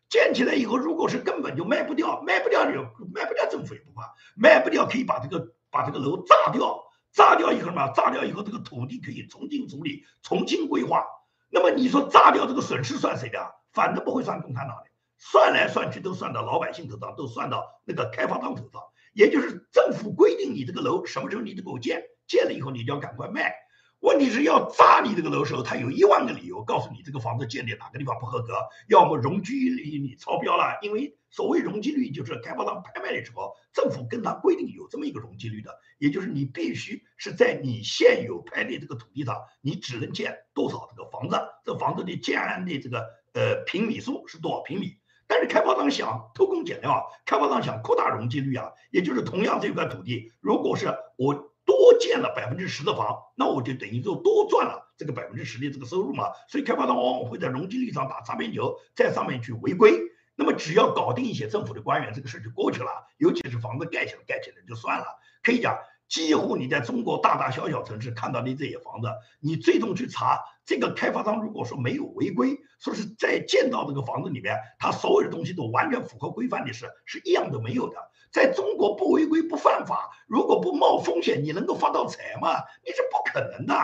[0.09, 2.83] 建起来以后，如果是根本就卖不掉，卖不掉就
[3.13, 11.05] 卖不掉，政府也不怕，卖不掉可以把这个把这个楼炸掉，炸掉以后什么，炸掉以后这个土地可以重新处理、重新规划。
[11.51, 13.55] 那么你说炸掉这个损失算谁的？
[13.73, 14.91] 反正不会算共产党的。
[15.19, 18.83] 算来算去都算到老百姓头上，都算到那个开发商头上。
[19.13, 23.55] 也就是政府规定你这个楼什么时候你得给我建，建了以后你就要赶快卖。
[24.01, 28.53] 问题是要砸你这个楼时候，他有一万个理由告诉你这个房子建的哪个地方不合格，
[28.89, 30.79] 要么容积率你超标了。
[30.83, 44.99] 因为所谓容积率就是开发商拍卖的时候，政府跟他规定有这么一个容积率的，也就是你必须是在你现有拍的这个土地上，你只能建多少这个房子，这房子的建安的这个呃平米数是多少平米。
[45.35, 51.35] 但是开发商想偷工减料啊，开发商想扩大容积率啊，也就是同样这块土地，如果是我
[51.67, 56.27] 多建了百分之十的房，那我就等于就多赚了这个百分之十的这个收入嘛。
[56.49, 59.99] 所以开发商往往会在容积率上打擦边球，在上面去违规。
[60.37, 62.91] 那么只要搞定一些政府的官员，这个事就过去了。
[63.19, 65.05] 尤其是房子盖起来，盖起来就算了。
[65.43, 65.77] 可以讲，
[66.15, 69.09] 几乎你在中国大大小小城市看到的这些房子，
[69.41, 77.97] 你最终去查这个开发商，如果说没有违规，说是在建造这个房子里面，他所有的东西都完全符合规范的事，是一样都没有的。
[78.31, 82.63] 在中国不违规不犯法，如果不冒风险，你能够发到财吗？
[82.87, 83.75] 你是不可能的。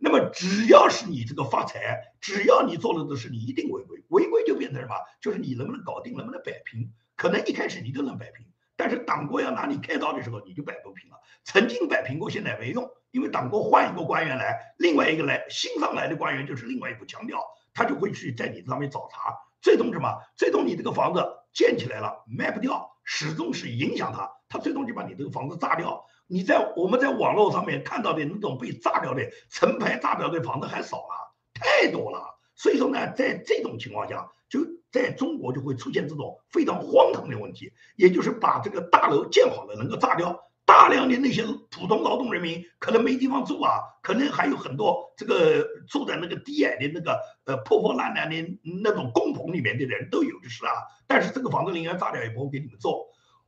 [0.00, 4.96] 那么只要是你这个发财，只要你做了的事，你一定违规，违规就变成什么？
[5.20, 6.90] 就是你能不能搞定，能不能摆平？
[7.14, 8.44] 可能一开始你都能摆平。
[8.76, 11.16] 但是党国要拿你开刀的时候，你就摆不平了。
[11.44, 17.40] 曾经摆平过，现在没用，因为党国换一个官员来，另外一个来新上来的官员就是另外一副腔调，
[17.72, 19.34] 他就会去在你上面找茬。
[19.62, 20.12] 最终什么？
[20.36, 26.04] 最终你这个房子建起来了，卖不掉，始终是影响他，他最终就把你这个房子炸掉。
[26.26, 32.35] 你在我们在网络上面看到的那种被炸掉的、成排炸掉的房子还少了，太多了。
[32.56, 50.72] 所以说呢，在这种情况下，就在中国就会出现这种非常荒唐的问题，也就是把这个大楼建好了能够炸掉，大量的那些普通劳动人民可能没地方住啊，可能还有很多这个住在那个低矮的那个呃破破烂烂的那种工棚里面的人都有的是啊，
[51.06, 53.06] 但是这个房子宁愿炸掉也不会给你们做。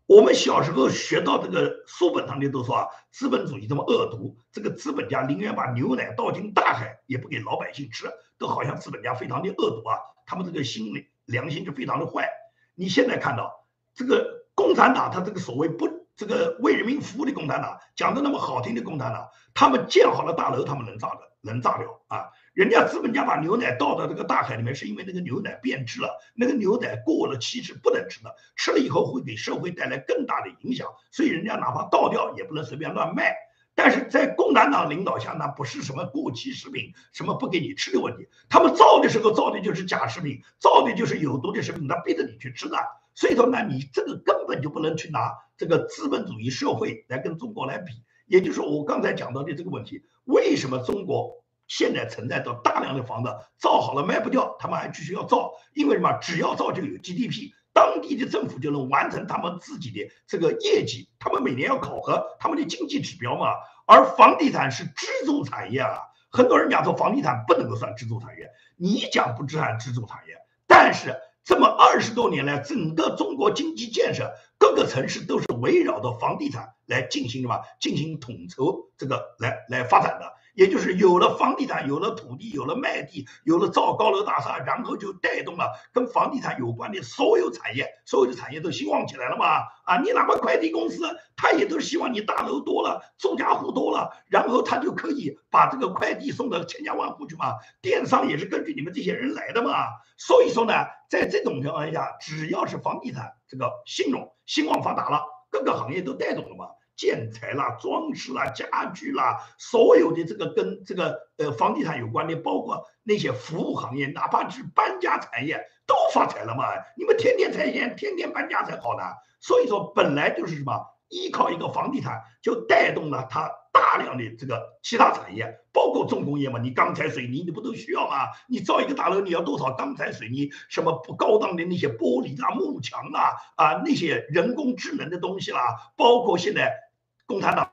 [0.08, 12.26] 我们小时候学到这个书本上的都说啊，资本主义这么恶毒，这个资本家宁愿把牛奶倒进大海，也不给老百姓吃，都好像资本家非常的恶毒啊，他们这个心里良心就非常的坏。
[12.74, 13.52] 你现在看到
[13.94, 15.86] 这个共产党，他这个所谓不
[16.16, 22.30] 这个为人民服务的共产党，讲的那么好听的共产党，他们建好了大楼，他们能炸的，能炸掉啊。
[22.52, 33.36] 人家资本家把牛奶倒到这个大海里面，是因为那个牛奶变质了，那个牛奶过了期是不能吃的，吃了以后会给社会带来更大的影响，所以人家哪怕倒掉也不能随便乱卖。
[33.74, 42.76] 但是在共产党领导下，那不是什么过期食品，什么不给你吃的问题，他们造的时候造的就是假食品，造的就是有毒的食品，他逼着你去吃的。
[43.14, 47.92] 所以说呢，你这个根本就不能去拿这个资本主义社会来跟中国来比。
[48.28, 51.44] 也就是说，我刚才讲到的这个问题，为什么中国？
[51.66, 56.12] 现在存在着大量的房子造好了卖不掉，他们还继续要造，因为什么？
[56.14, 63.48] 只要造就有 GDP，当地的政府就能完成他们自己的这个业绩，他们每年要考核他们的经济指标嘛。
[63.86, 65.98] 而房地产是支柱产业啊，
[66.30, 71.14] 很多人讲说房地产不能够算支柱产业，你讲不算支柱产业，但是
[71.48, 77.58] 这么二十多年来，整个中国经济建设各个城市都是围绕着房地产来进行什么？
[77.80, 80.30] 进行统筹这个来来发展的。
[80.58, 89.60] 也就是有了房地产，有了土地，有了卖地，有了造高楼大厦，然后就带动了跟房地产有关的所有产业，所有的产业都兴旺起来了嘛？
[89.84, 97.54] 啊，你哪怕快递公司，他也都希望你大楼多了，住家户多了，然后他就可以把这个快递送到千家万户去嘛。
[97.80, 99.70] 电商也是根据你们这些人来的嘛。
[100.16, 100.72] 所以说呢，
[101.08, 106.66] 在这种情况下，只要是房地产这个兴隆、兴旺发达了，各个行业都带动了嘛。
[106.98, 116.64] 建材啦、装饰啦、家具啦，所有的这个跟这个呃房地产有关的，包括那些服务行业，哪怕是搬家产业，都发财了嘛。
[116.96, 119.04] 你们天天拆迁，天天搬家才好呢。
[119.38, 126.58] 所以说，本来就是什么，依靠一个房地产就带动了它大量的这个其他产业，包括重工业嘛。
[126.60, 128.26] 你钢材、水泥，你不都需要吗？
[128.48, 130.50] 你造一个大楼，你要多少钢材、水泥？
[130.68, 136.87] 什么不高档的那些玻璃啊、幕墙啊啊，那些人工智能的东西啦，包括现在。
[137.28, 137.70] 共产党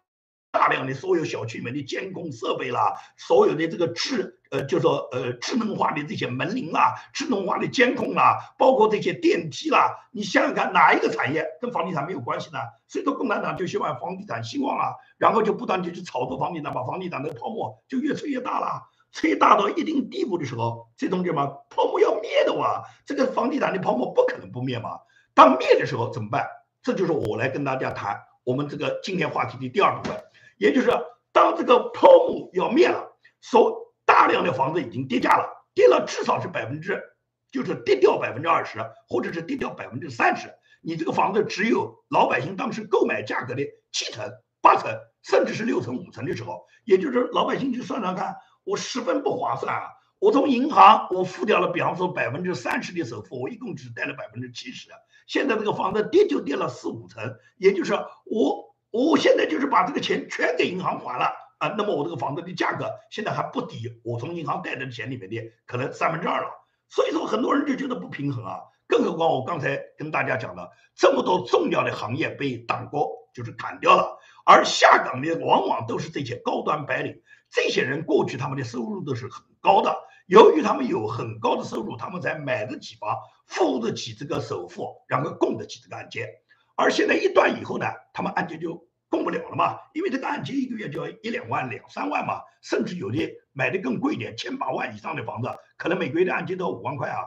[0.52, 12.60] 大量的所有小区里面的监控设备啦，所有的这个智呃，就说呃智能化的这些门铃啦，智能化的监控啦，包括这些电梯啦，你想想看，哪一个产业跟房地产没有关系呢？
[12.88, 25.00] 所以说共产党就希望房地产兴旺啊，然后就不断的去炒作房地产，把房地产的泡沫就越吹越大了，吹大到一定地步的时候，这种什么泡沫要灭的哇，这个房地产的泡沫不可能不灭嘛。
[25.34, 26.48] 当灭的时候怎么办？
[26.82, 28.22] 这就是我来跟大家谈。
[28.46, 30.24] 我们这个今天话题的第二部分，
[30.58, 30.90] 也就是
[31.34, 37.04] 当这个泡沫要灭了，所大量的房子已经跌价了，跌了至少是百分之，
[37.52, 38.80] 就是跌掉百分之二十，
[39.10, 40.54] 或者是跌掉百分之三十。
[40.82, 44.32] 你这个房子只有老百姓当时购买价格的七成、
[44.62, 49.90] 八成，甚至是六成、五成的时候，也就是老百姓去算算看，我十分不划算啊！
[50.20, 54.90] 我从银行我付掉了，比方说百分之三十的首付，我一共只贷了百分之七十。
[55.28, 57.94] 现在这个房子跌就跌了四五成，也就是
[58.26, 66.50] 我我现在就是把这个钱全给银行还了啊，那么我这个房子的价格现在还不抵我从银行贷的钱里面的可能三分之二了，
[66.88, 79.92] 所以说很多人就觉得不平衡啊，更何况我刚才跟大家讲了这么多重要的行业被党国就是砍掉了，而下岗的往往都是这些高端白领，这些人过去他们的收入都是很高的。
[80.28, 86.30] 由于他们有很高的收入，他们才买得起房，付得起这个首付，然后供得起这个按揭。
[86.76, 97.18] 而现在一断以后呢，他们按揭就供不了了嘛，因为这个按揭一个月就要一两万、两三万嘛，甚至有的买的更贵一点，千把万以上的房子，可能每个月的按揭都要五万块啊。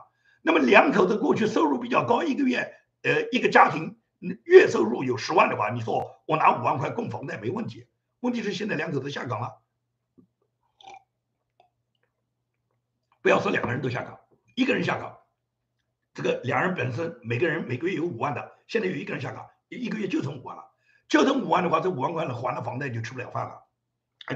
[0.42, 3.96] 那么两口子过去收入比较高，一个月呃一个家庭
[4.44, 7.86] 月收入有十万的话，你说我拿五万块供房贷没问题。
[8.20, 9.62] 问题是现在两口子下岗了，
[13.28, 14.18] 不要说两个人都下岗，
[14.54, 15.18] 一个人下岗，
[16.14, 20.64] 这个两人本身每个人每个月有五万的，现在有一个人下岗，一个月就剩五万了。
[21.10, 23.60] 就剩五万的话，这五万块钱还了房贷就吃不了饭了，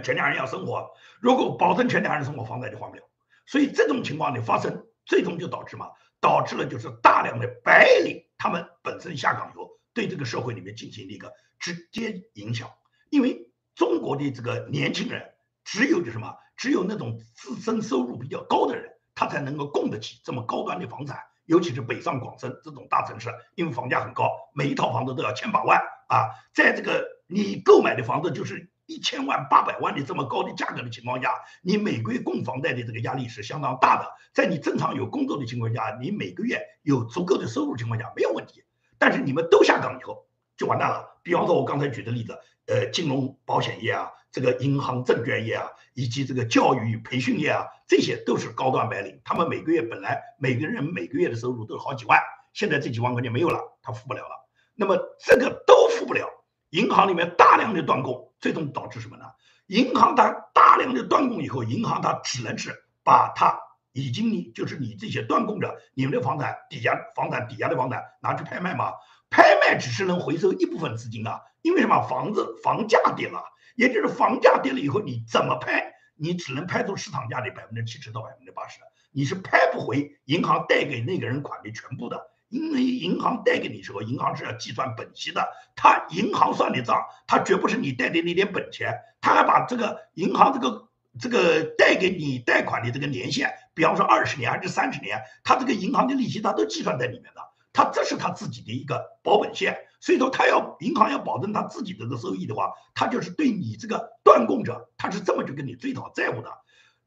[0.03, 0.91] 全家人要生活，
[1.23, 3.03] 如果保证全家人生活，房贷就还不了。
[3.47, 5.89] 所以这种情况的发生，最终就导致嘛，
[6.21, 12.69] 导致了就是大量的白领他们本身下岗以后，对这个社会里面进行了一个直接影响。
[13.09, 15.33] 因为中国的这个年轻人，
[15.65, 25.81] 只有就什么，只有那种自身收入比较高的人，他才能够供得起这么高端的房产，尤其是北上广深这种大城市，因为房价很高，每一套房子都要千把万。
[26.09, 34.07] 啊，在这个你购买的房子就是一千万、八百万的这么高的价格的情况下，你每个月供房贷的这个压力是相当大的。
[34.35, 38.63] 在你正常有工作的情况下，你每个月有足够的收入情况下没有问题。
[38.99, 41.19] 但是你们都下岗以后就完蛋了。
[41.23, 52.19] 比方说，我刚才举的例子，呃，金融保险业啊，这个银行证券业啊，以及这个教育培训业啊，这些都是高端白领，他们每个月本来每个人每个月的收入都是好几万，
[52.55, 54.49] 现在这几万块钱没有了，他付不了了。
[54.75, 56.27] 那么这个都付不了，
[56.71, 59.27] 银行里面大量的断供，最终导致什么呢？
[59.67, 62.75] 银行它大量的断供以后，银行它只能是
[63.05, 63.59] 把它
[63.93, 68.93] 已经你就是你这些断供者，你们的房产抵押房产抵押的房产拿去拍卖嘛？
[69.31, 72.03] 拍卖只是能回收一部分资金啊，因为什么？
[72.03, 73.43] 房子房价跌了，
[73.77, 75.93] 也就是房价跌了以后，你怎么拍？
[76.17, 78.79] 你只能拍出市场价的百分之七十到百分之八十，
[79.11, 82.31] 你是拍不回银行贷给那个人款的全部的。
[82.49, 90.87] 因为银行贷给你时候，银行是要计算本息的，他银行算的账，他绝不是你贷的那点本钱，他还把这个银行这个
[91.19, 97.41] 这个贷给你贷款的这个年限，比方说二十年还是三十年，他这个银行的利息他都计算在里面的，
[97.73, 106.51] 他这是他自己的一个保本线，所以说他要银行要保证他自己的这个收益的话，他就是对你这个断供者，他是这么去跟你追讨债务的，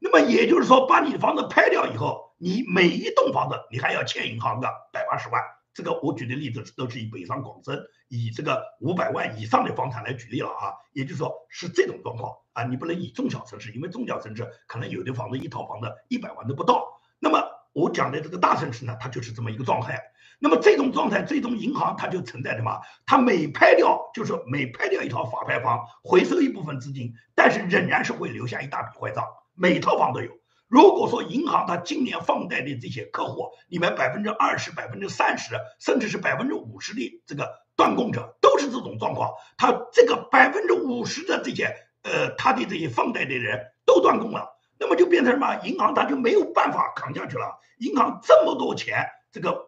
[0.00, 2.26] 那么也就是说把你房子拍掉以后。
[2.38, 5.40] 你每一栋房子，你还要欠银行的百八十万。
[5.72, 10.74] 这个我举的例子都是以北上广深以这个五百万以上的房产来举例了啊。
[10.92, 17.00] 也就是说是这种状况啊，你不能以中小城市，因为中小城市可能有的房子一套房子一百万都不到。
[17.18, 17.42] 那么
[17.72, 19.98] 我讲的这个大城市呢，它就是这么一个状态。
[20.38, 22.80] 那么这种状态，最终银行它就存在什么？
[23.06, 29.24] 它每拍掉就是每拍掉一套法拍房，回收一部分资金，但是仍然是会留下一大笔坏账，
[29.54, 30.30] 每套房都有。
[30.68, 41.72] 如果说银行它今年放贷的这些客户里面百分之二十、百分之三十，甚至是百分之五十的这个断供者都是这种状况，他这个百分之五十的这些
[42.02, 45.54] 呃他的这些放贷的人都断供了，那么就变成什么？
[45.62, 47.60] 银行它就没有办法扛下去了。
[47.78, 49.66] 银行这么多钱，这个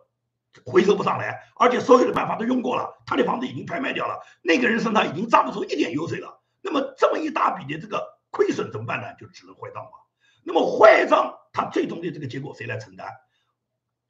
[0.64, 6.40] 回收不上来，而且所有的办法都用过了，他的房子已经拍卖掉了，那个人身上已经榨不出一点油水了。
[6.62, 9.14] 那么这么一大笔的这个亏损怎么办呢？
[9.18, 9.90] 就只能坏账了。
[10.44, 13.06] 那么坏账，它最终的这个结果谁来承担？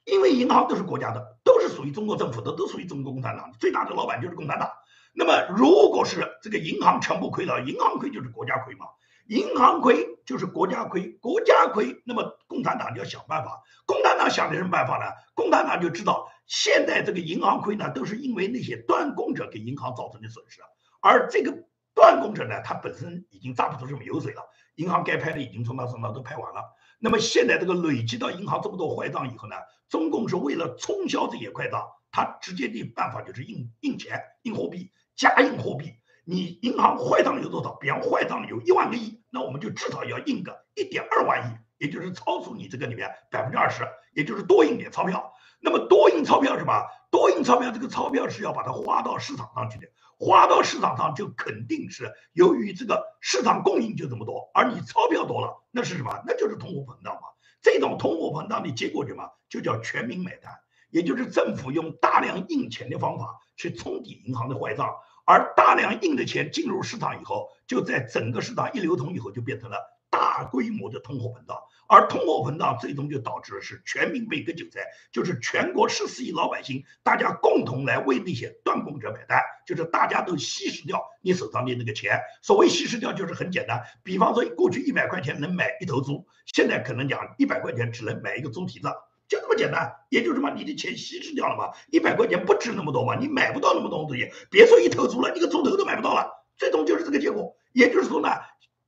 [0.05, 4.71] 因为银行都是国家的，都是属于中国政府的，都属于中国共产党，最大的老板就是共产党。
[5.13, 8.85] 那么，如果是这个银行全部亏了，银行亏就是国家亏嘛？
[9.29, 13.61] 银行亏就是国家亏，国家亏，那么共产党就要想办法。
[13.85, 15.05] 共产党想的什么办法呢？
[15.35, 20.61] 共产党就知道，现在这个银行亏呢，都是因为那些断供者给银行造成的损失，
[20.99, 21.55] 而这个
[21.93, 24.41] 断供者呢，他本身已经榨不出什么油水了。
[24.77, 26.63] 银行该拍的已经从他身上都拍完了，
[26.97, 29.55] 那么现在这个累积到银行这么多坏账以后呢，
[29.89, 35.93] 中共是为了冲销这些坏账，他直接的办法就是印印钱、印货币、加印货币。
[36.29, 37.73] 你银行坏账有多少？
[37.73, 43.81] 比方坏账有一万个亿，那我们就至少要印个一点二万亿，也就是超出你这个里面百分之二十，
[44.13, 45.33] 也就是多印点钞票。
[45.59, 46.87] 那么多印钞票是吧？
[47.09, 49.87] 多印钞票，这个钞票是要把它花到市场上去的。
[50.19, 56.21] 花到市场上就肯定是由于这个市场供应就这么多，而你钞票多了，那是什么？
[56.27, 57.21] 那就是通货膨胀嘛。
[57.59, 59.27] 这种通货膨胀的结果什么？
[59.49, 60.53] 就叫全民买单，
[60.91, 64.93] 也就是政府用大量印钱的方法去冲抵银行的坏账，
[65.29, 69.77] 而大量印的钱进入市场以后，就在整个市场一流通以后，就变成了。
[70.11, 71.55] 大规模的通货膨胀，
[71.87, 74.79] 而通货膨胀最终就导致是全民被割韭菜，
[75.11, 82.19] 就是全国十四亿老百姓，大家共同来为那些断供者买单，就是大家都稀释掉你手上的那个钱。
[82.41, 88.87] 所谓稀释掉，就是很简单，比方说过去一百块钱能买一头猪，现在可能讲一百块钱只能买一个猪蹄子，
[89.29, 89.95] 就这么简单。
[90.09, 96.45] 也就是什么，你的钱稀释掉了嘛，一百块钱不值那么多嘛，你买不到那么多东西，别说一头猪了，一个猪头都买不到了。
[96.57, 97.55] 最终就是这个结果。
[97.71, 98.29] 也就是说呢，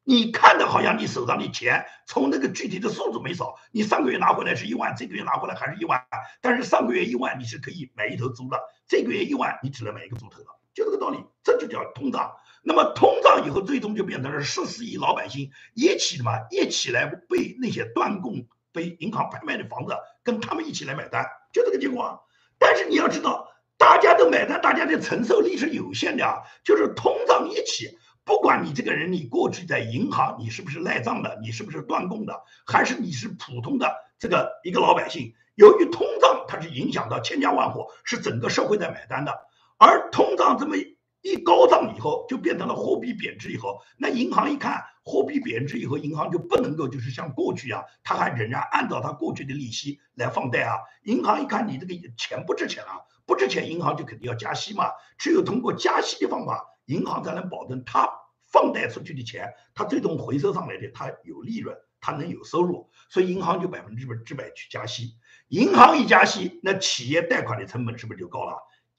[0.03, 6.03] 你看的好像你手上的钱从那个具体的数字没少，你上个月拿回来是一万，这个月拿回来还是一万，
[6.41, 12.33] 但是上个月一万你是可以买一头猪的，这个月一万你只能买一个猪头的，就这个道理，这就叫通胀。
[12.63, 19.93] 那么通胀以后，最终就变成了十四亿老百姓一起的嘛，一起来被那些断供、被银行拍卖的房子，
[20.23, 22.21] 跟他们一起来买单，就这个结果。
[22.57, 26.41] 但是你要知道，大家都买单，大家的承受力是有限的啊。
[26.63, 39.31] 就是通胀一起，不管你这个人，你过去在银行你是不是赖账的，你是不是断供的，还是你是普通的这个一个老百姓，由于通胀它是影响到千家万户，是整个社会在买单的，
[39.77, 40.75] 而通胀这么。
[41.23, 50.77] 一高涨以后，就变成了货币贬值以后，那银行一看货币贬值以后，银行就不能够就是像过去一样，他还仍然按照他过去的利息来放贷啊。
[51.03, 54.91] 银行一看你这个钱不值钱啊，不值钱，银行就肯定要加息嘛。
[55.17, 58.09] 只有通过加息的方法，银行才能保证他
[58.45, 62.89] 放贷出去的钱，他最终回收上来的，他有利润，他能有收入。
[63.09, 65.15] 所以银行就百分之百之百去加息。
[65.47, 68.55] 银行一加息，那企业贷款的成本是不是就高了？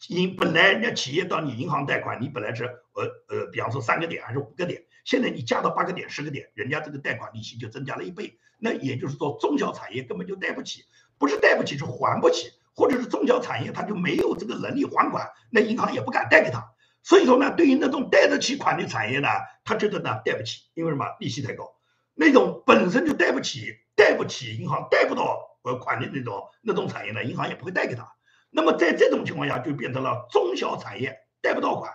[0.08, 8.38] 你本来人家企业到你银行贷款，你本来是呃呃，比方说三个点还是五个点，现在你加到八个点、十个点，人家这个贷款利息就增加了一倍。
[8.58, 10.84] 那也就是说，中小产业根本就贷不起，
[11.18, 16.72] 不是贷不起，是还不起，或者是中小产业他就没有这个能力还款，那银行也不敢贷给他。
[17.02, 19.28] 所以说呢，对于那种贷得起款的产业呢，
[19.64, 21.04] 他觉得呢贷不起，因为什么？
[21.18, 21.74] 利息太高。
[22.14, 28.12] 那种本身就贷不起、贷不起银行贷不到呃款的那种那种产业呢，银行也不会贷给他。
[28.50, 31.92] 那么在这种情况下，就变成了中小产业贷不到款，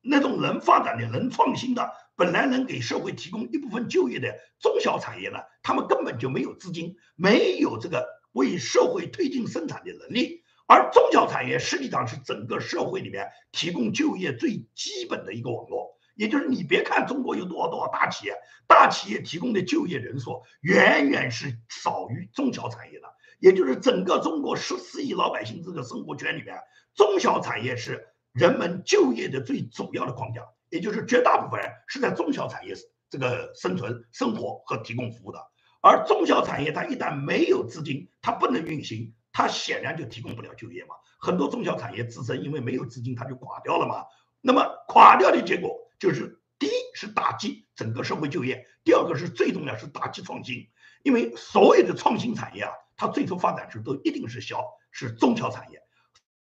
[0.00, 10.42] 那种能发展的、能创新的，本来能给社会提供一部分就业的中小产业呢，他们根本就没有资金，没有这个为社会推进生产的能力。
[10.66, 15.98] 而中小产业实际上是整个社会里面提供就业最基本的一个网络。
[16.14, 18.34] 也就是你别看中国有多少多少大企业，
[18.68, 23.08] 大企业提供的就业人数远远是少于中小产业的。
[23.40, 26.56] 也就是整个中国十四亿老百姓这个生活圈里面，
[26.94, 30.42] 中小产业是人们就业的最主要的框架，
[30.74, 32.74] 也就是绝大部分人是在中小产业
[33.08, 35.38] 这个生存、生活和提供服务的。
[35.80, 40.96] 而中小产业它一旦没有资金，它不能运行，它显然就提供不了就业嘛。
[41.20, 44.04] 很多中小产业自身因为没有资金，它就垮掉了嘛。
[44.40, 50.66] 那么垮掉的结果就是，第一是打击整个社会就业，第二个是最重要是打击创新，
[51.04, 52.72] 因为所有的创新产业啊。
[52.96, 55.80] 它最初发展时都一定是小，是中小产业，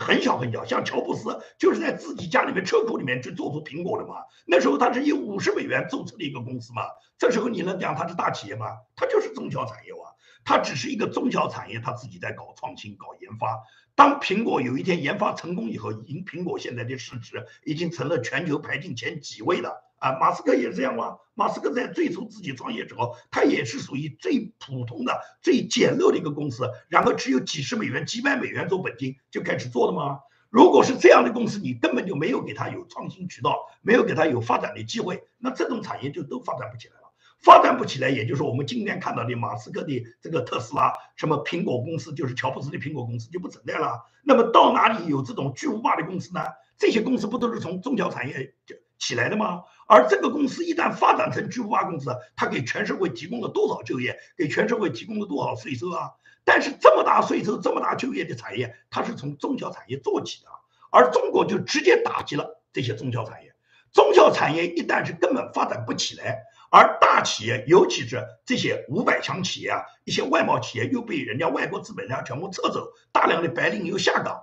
[0.04, 0.64] 很小很小。
[0.64, 4.16] 像乔布斯就是在自己家里面车库里面去做出苹果的嘛。
[4.46, 6.82] 那时候他是以五十美元注册的一个公司嘛。
[7.16, 8.66] 这时候你能讲他是大企业吗？
[8.94, 10.14] 他就是中小产业哇。
[10.44, 13.62] 他只是一个中小产业，他自己在搞创新、搞研发。
[13.94, 19.82] 当苹果有一天研发成功以后，已经苹果现在的市值已经成了全球排进前几位了。
[20.04, 21.16] 啊，马斯克也这样吗？
[21.32, 30.18] 马斯克在最初自己创业之后，他也是属于最普通的、最简陋的一个公司，然后只有几十美元、几百美元做本金就开始做的吗？
[30.50, 37.00] 如果是这样的公司，你根本就没有给他有创新渠道，没有给他有发展的机会，那这种产业就都发展不起来了。
[37.40, 44.04] 发展不起来，也就是我们今天看到的马斯克的这个特斯拉，什么苹果公司，就是乔布斯的苹果公司就不存在了。
[44.22, 46.42] 那么到哪里有这种巨无霸的公司呢？
[46.76, 48.76] 这些公司不都是从中小产业就？
[48.96, 49.64] 起来的吗？
[49.86, 54.18] 而这个公司一旦发展成巨无霸公司，它给全社会提供了多少就业？
[54.36, 56.10] 给全社会提供了多少税收啊？
[56.44, 60.48] 但是这么大税收、这么大就业的产业，它是从中小产业做起的，
[60.90, 63.54] 而中国就直接打击了这些中小产业。
[63.92, 74.42] 中小产业一旦是根本发展不起来，而大企业，尤其是这些五百强企业啊，一些外贸企业又被人家外国资本家全部撤走，大量的白领又下岗。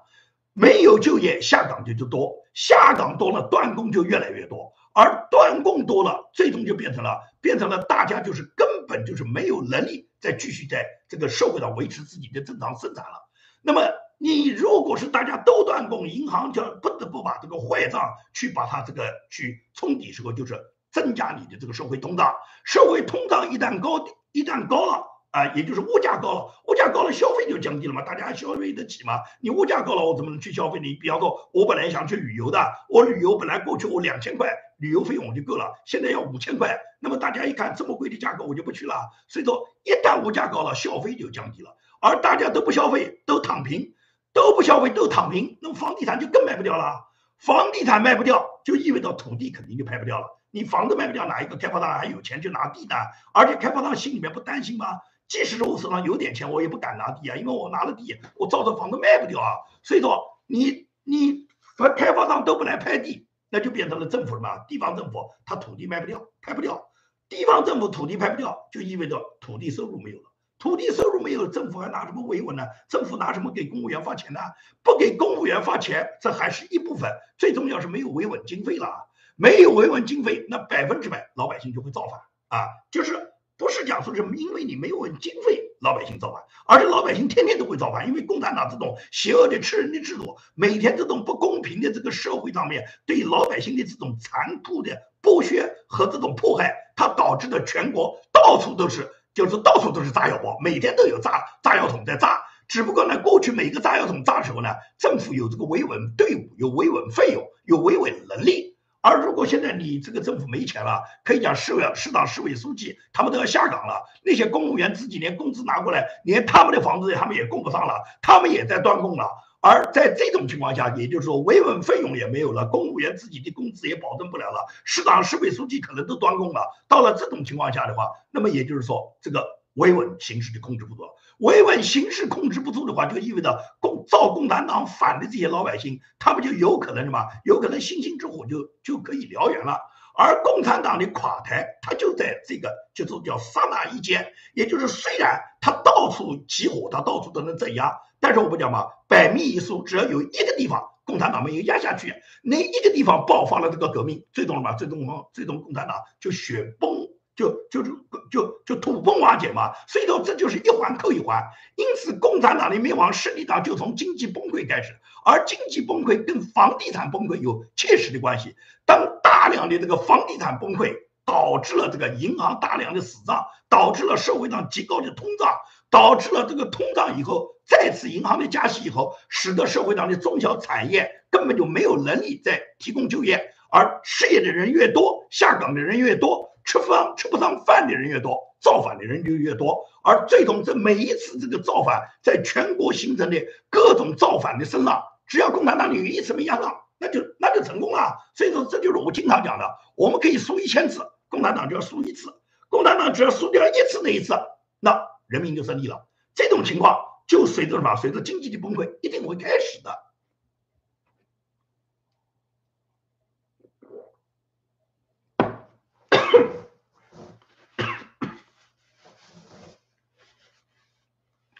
[0.53, 13.29] 没有就业，下岗的就多，下岗多了，断供就越来越多，而断供多了，最终就变成了变成了大家就是根本就是没有能力再继续在这个社会上维持自己的正常生产了。
[13.61, 13.81] 那么
[14.17, 18.01] 你如果是大家都断供，银行就不得不把这个坏账
[18.33, 20.59] 去把它这个去冲抵时候，就是
[20.91, 25.07] 增加你的这个社会通胀，社会通胀一旦高，一旦高了。
[25.31, 29.21] 啊，也就是物价高了，物价高了，消费就降低了嘛，大家消费得起嘛。
[29.39, 30.97] 你物价高了，我怎么能去消费呢？
[30.99, 38.95] 比方说，我本来想去旅游的，我旅游本来过去我两千块旅游费用我就够了，现在要五千块，那么大家一看这么贵的价格，我就不去了。
[39.27, 43.93] 所以说，一旦物价高了，消费就降低了，而大家都不消费，都躺平，
[44.33, 47.07] 都不消费，都躺平，那么房地产就更卖不掉了。
[47.37, 50.27] 房地产卖不掉，就意味着土地肯定就拍不掉了。
[50.49, 52.95] 你房子卖不掉，哪一个开发商还有钱去拿地呢？
[53.33, 54.99] 而且开发商心里面不担心吗？
[55.27, 59.55] 即使是我手上有点钱，我也不敢拿地啊，因为我拿了地，我造的房子卖不掉啊。
[59.83, 64.65] 所以说，你你和开发商都不来拍地，那就变成了政府什么？
[64.67, 66.89] 地方政府他土地卖不掉，拍不掉。
[67.29, 70.31] 地方政府土地拍不掉，就意味着土地收入没有了。
[70.57, 72.63] 土地收入没有，政府还拿什么维稳呢？
[72.87, 74.39] 政府拿什么给公务员发钱呢？
[74.83, 77.11] 不给公务员发钱，这还是一部分。
[77.37, 82.19] 最重要是没有维稳经费了，没有维稳经费，那百分之百老百姓就会造反
[82.59, 82.67] 啊！
[82.91, 99.09] 就是不是讲说什么因为你没有经费，老百姓造反，而是老百姓天天都会造反，因为共产党这种邪恶的吃人的制度，每天这种不公平的这个社会上面对老百姓的这种残酷的剥削和这种迫害，它导致的全国到处都是。
[99.33, 102.43] 就是到处都是炸药包，每天都有炸炸药桶在炸。
[102.67, 104.67] 只不过呢，过去每个炸药桶炸的时候呢，
[104.99, 108.70] 政府有这个维稳队伍，有维稳费用，有维稳能力。
[109.01, 119.27] 而如果现在你这个政府没钱了，可以讲市委、市长、市委书记他们都要下岗了，那些公务员自己连工资拿过来，连他们的房子他们也供不上了，他们也在断供了。
[119.63, 126.67] 而在这种情况下，也就是说维稳费用也没有了，公务员自己的工资也保证不了了，市长、市委书记可能都断供了。
[126.87, 131.09] 到了这种情况下的话，那么也就是说，这个维稳形势就控制不住了。
[131.39, 137.25] 维稳形势控制不住的话，就意味着共造共产党反的这些老百姓，他们就有可能什么？
[137.45, 139.79] 有可能星星之火就就可以燎原了。
[140.13, 147.97] 而共产党的垮台，它就在这个就是叫刹那一间，也就是虽然它到处起火，它到处都能镇压。
[148.19, 152.13] 但是我们讲嘛，百密一疏，只要有一个地方共产党没有压下去，
[152.43, 154.73] 那一个地方爆发了这个革命，最终什么？
[154.73, 157.91] 最终我们最终共产党就雪崩，就就是
[158.31, 159.71] 就就土崩瓦解嘛。
[159.87, 161.43] 所以说这就是一环扣一环。
[161.75, 164.93] 因此，共产党的灭亡实际上就从经济崩溃开始，
[165.25, 168.55] 而经济崩溃跟房地产崩溃有切实的关系。
[168.85, 175.55] 当大量的这个房地产崩溃，导致了这个银行大量的死账，导致了社会上极高的通胀。
[175.89, 198.17] 导致了这个通胀以后，再次银行的加息以后，使得社会上的中小产业根本就没有能力再提供就业，而失业的人越多，下岗的人越多，吃不上吃不上饭的人越多，造反的人就越多，而最终这每一次这个造反，在全国形成的各种造反的声浪，只要共产党有一次没压上，那就那就成功了。
[198.35, 202.33] 所以说，这就是我经常讲的，我们可以输一千次，共产党就要输一次，
[202.69, 204.33] 共产党只要输掉一次那一次，
[204.79, 205.09] 那。
[205.31, 207.95] 人民就胜利了，这种情况就随着什么？
[207.95, 209.97] 随着经济的崩溃一定会开始的。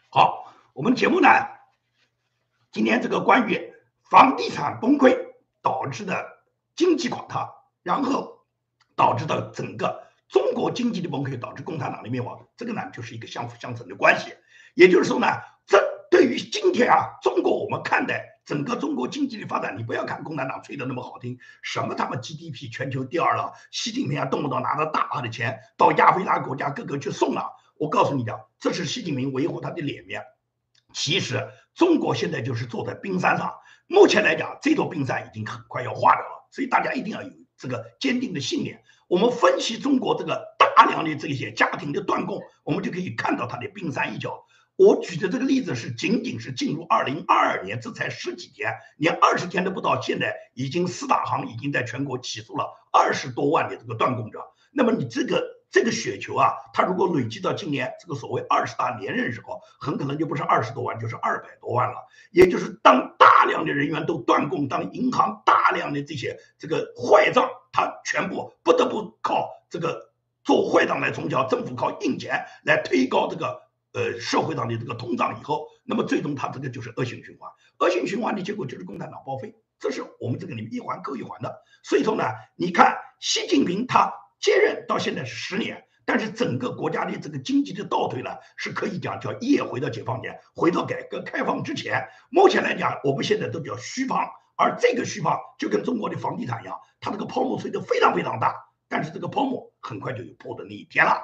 [0.10, 1.30] 好，我们节目呢，
[2.72, 3.72] 今天这个关于
[4.10, 5.16] 房地产崩溃
[5.62, 6.40] 导致的
[6.76, 7.54] 经济垮塌，
[7.84, 8.48] 然后
[8.96, 10.08] 导致的整个。
[10.28, 14.34] 中国经济的崩溃导致共产党的灭亡，这个呢就是一个相辅相成的关系。
[14.74, 15.28] 也就是说呢，
[15.68, 15.78] 这
[16.10, 27.52] 对于今天啊，中国我们看待整个中国经济的发展，你不要看共产党吹的那么好听，什么他们 GDP 全球第二了，习近平啊动不动拿着大把的钱到亚非拉国家各个去送了。
[27.76, 30.24] 我告诉你讲，这是习近平维护他的脸面。
[30.94, 33.54] 其实中国现在就是坐在冰山上，
[33.88, 38.84] 目前来讲，这座冰山已经很快要化掉了，所以大家一定要有这个坚定的信念。
[39.08, 44.46] 我们分析中国这个大量的这些家庭的断供，我们就可以看到它的冰山一角。
[44.78, 54.40] 我举的这个例子是仅仅是进入二零二二年，这才十几天，连二十天都不到，现在已经四大行已经在全国起诉了二十多万的这个断供者。
[54.72, 55.61] 那么你这个。
[55.72, 61.96] 这个雪球啊，它如果累积到今年这个所谓二十大连任时候，很可能就不是二十多万，就是二百多万了。
[62.32, 70.12] 也就是当大量的人员都断供，当银行大量的这些这个坏账，它全部不得不靠这个
[70.44, 73.62] 做坏账来冲销，政府靠印钱来推高这个
[73.94, 77.50] 呃社会上的这个通胀以后，那么最终它这个就是恶性循环，
[77.80, 81.62] 恶性循环的结果就是共产党报废，这是我们这个里面一环扣一环的。
[81.82, 82.26] 所以说呢，
[82.58, 84.14] 你看习近平他。
[84.42, 92.10] 接任到现在是十年，但是整个国家的这个经济的倒退呢，是可以讲叫一夜回到解放前，回到改革开放之前。
[92.30, 94.28] 目前来讲，我们现在都叫虚胖，
[94.58, 98.56] 而这个虚胖就跟中国的房地产一样，它这个泡沫吹得非常非常大，
[98.90, 101.22] 但是这个泡沫很快就有破的那一天了。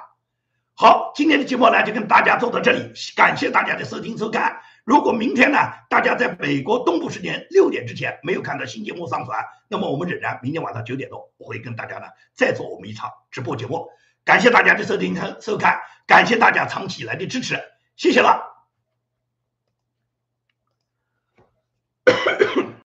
[0.74, 4.60] 好，今天的节目呢就跟大家做到这里，感谢大家的收听收看。
[4.88, 5.58] 如果明天呢，
[5.90, 13.86] 大家在美国东部时间六点之前没有看到新节目上传，那么我们仍然明天晚上九点多我会跟大家呢再做我们一场直播节目。
[14.24, 17.60] 感谢大家的收听和收看，感谢大家长期以来的支持，
[17.96, 18.57] 谢谢了。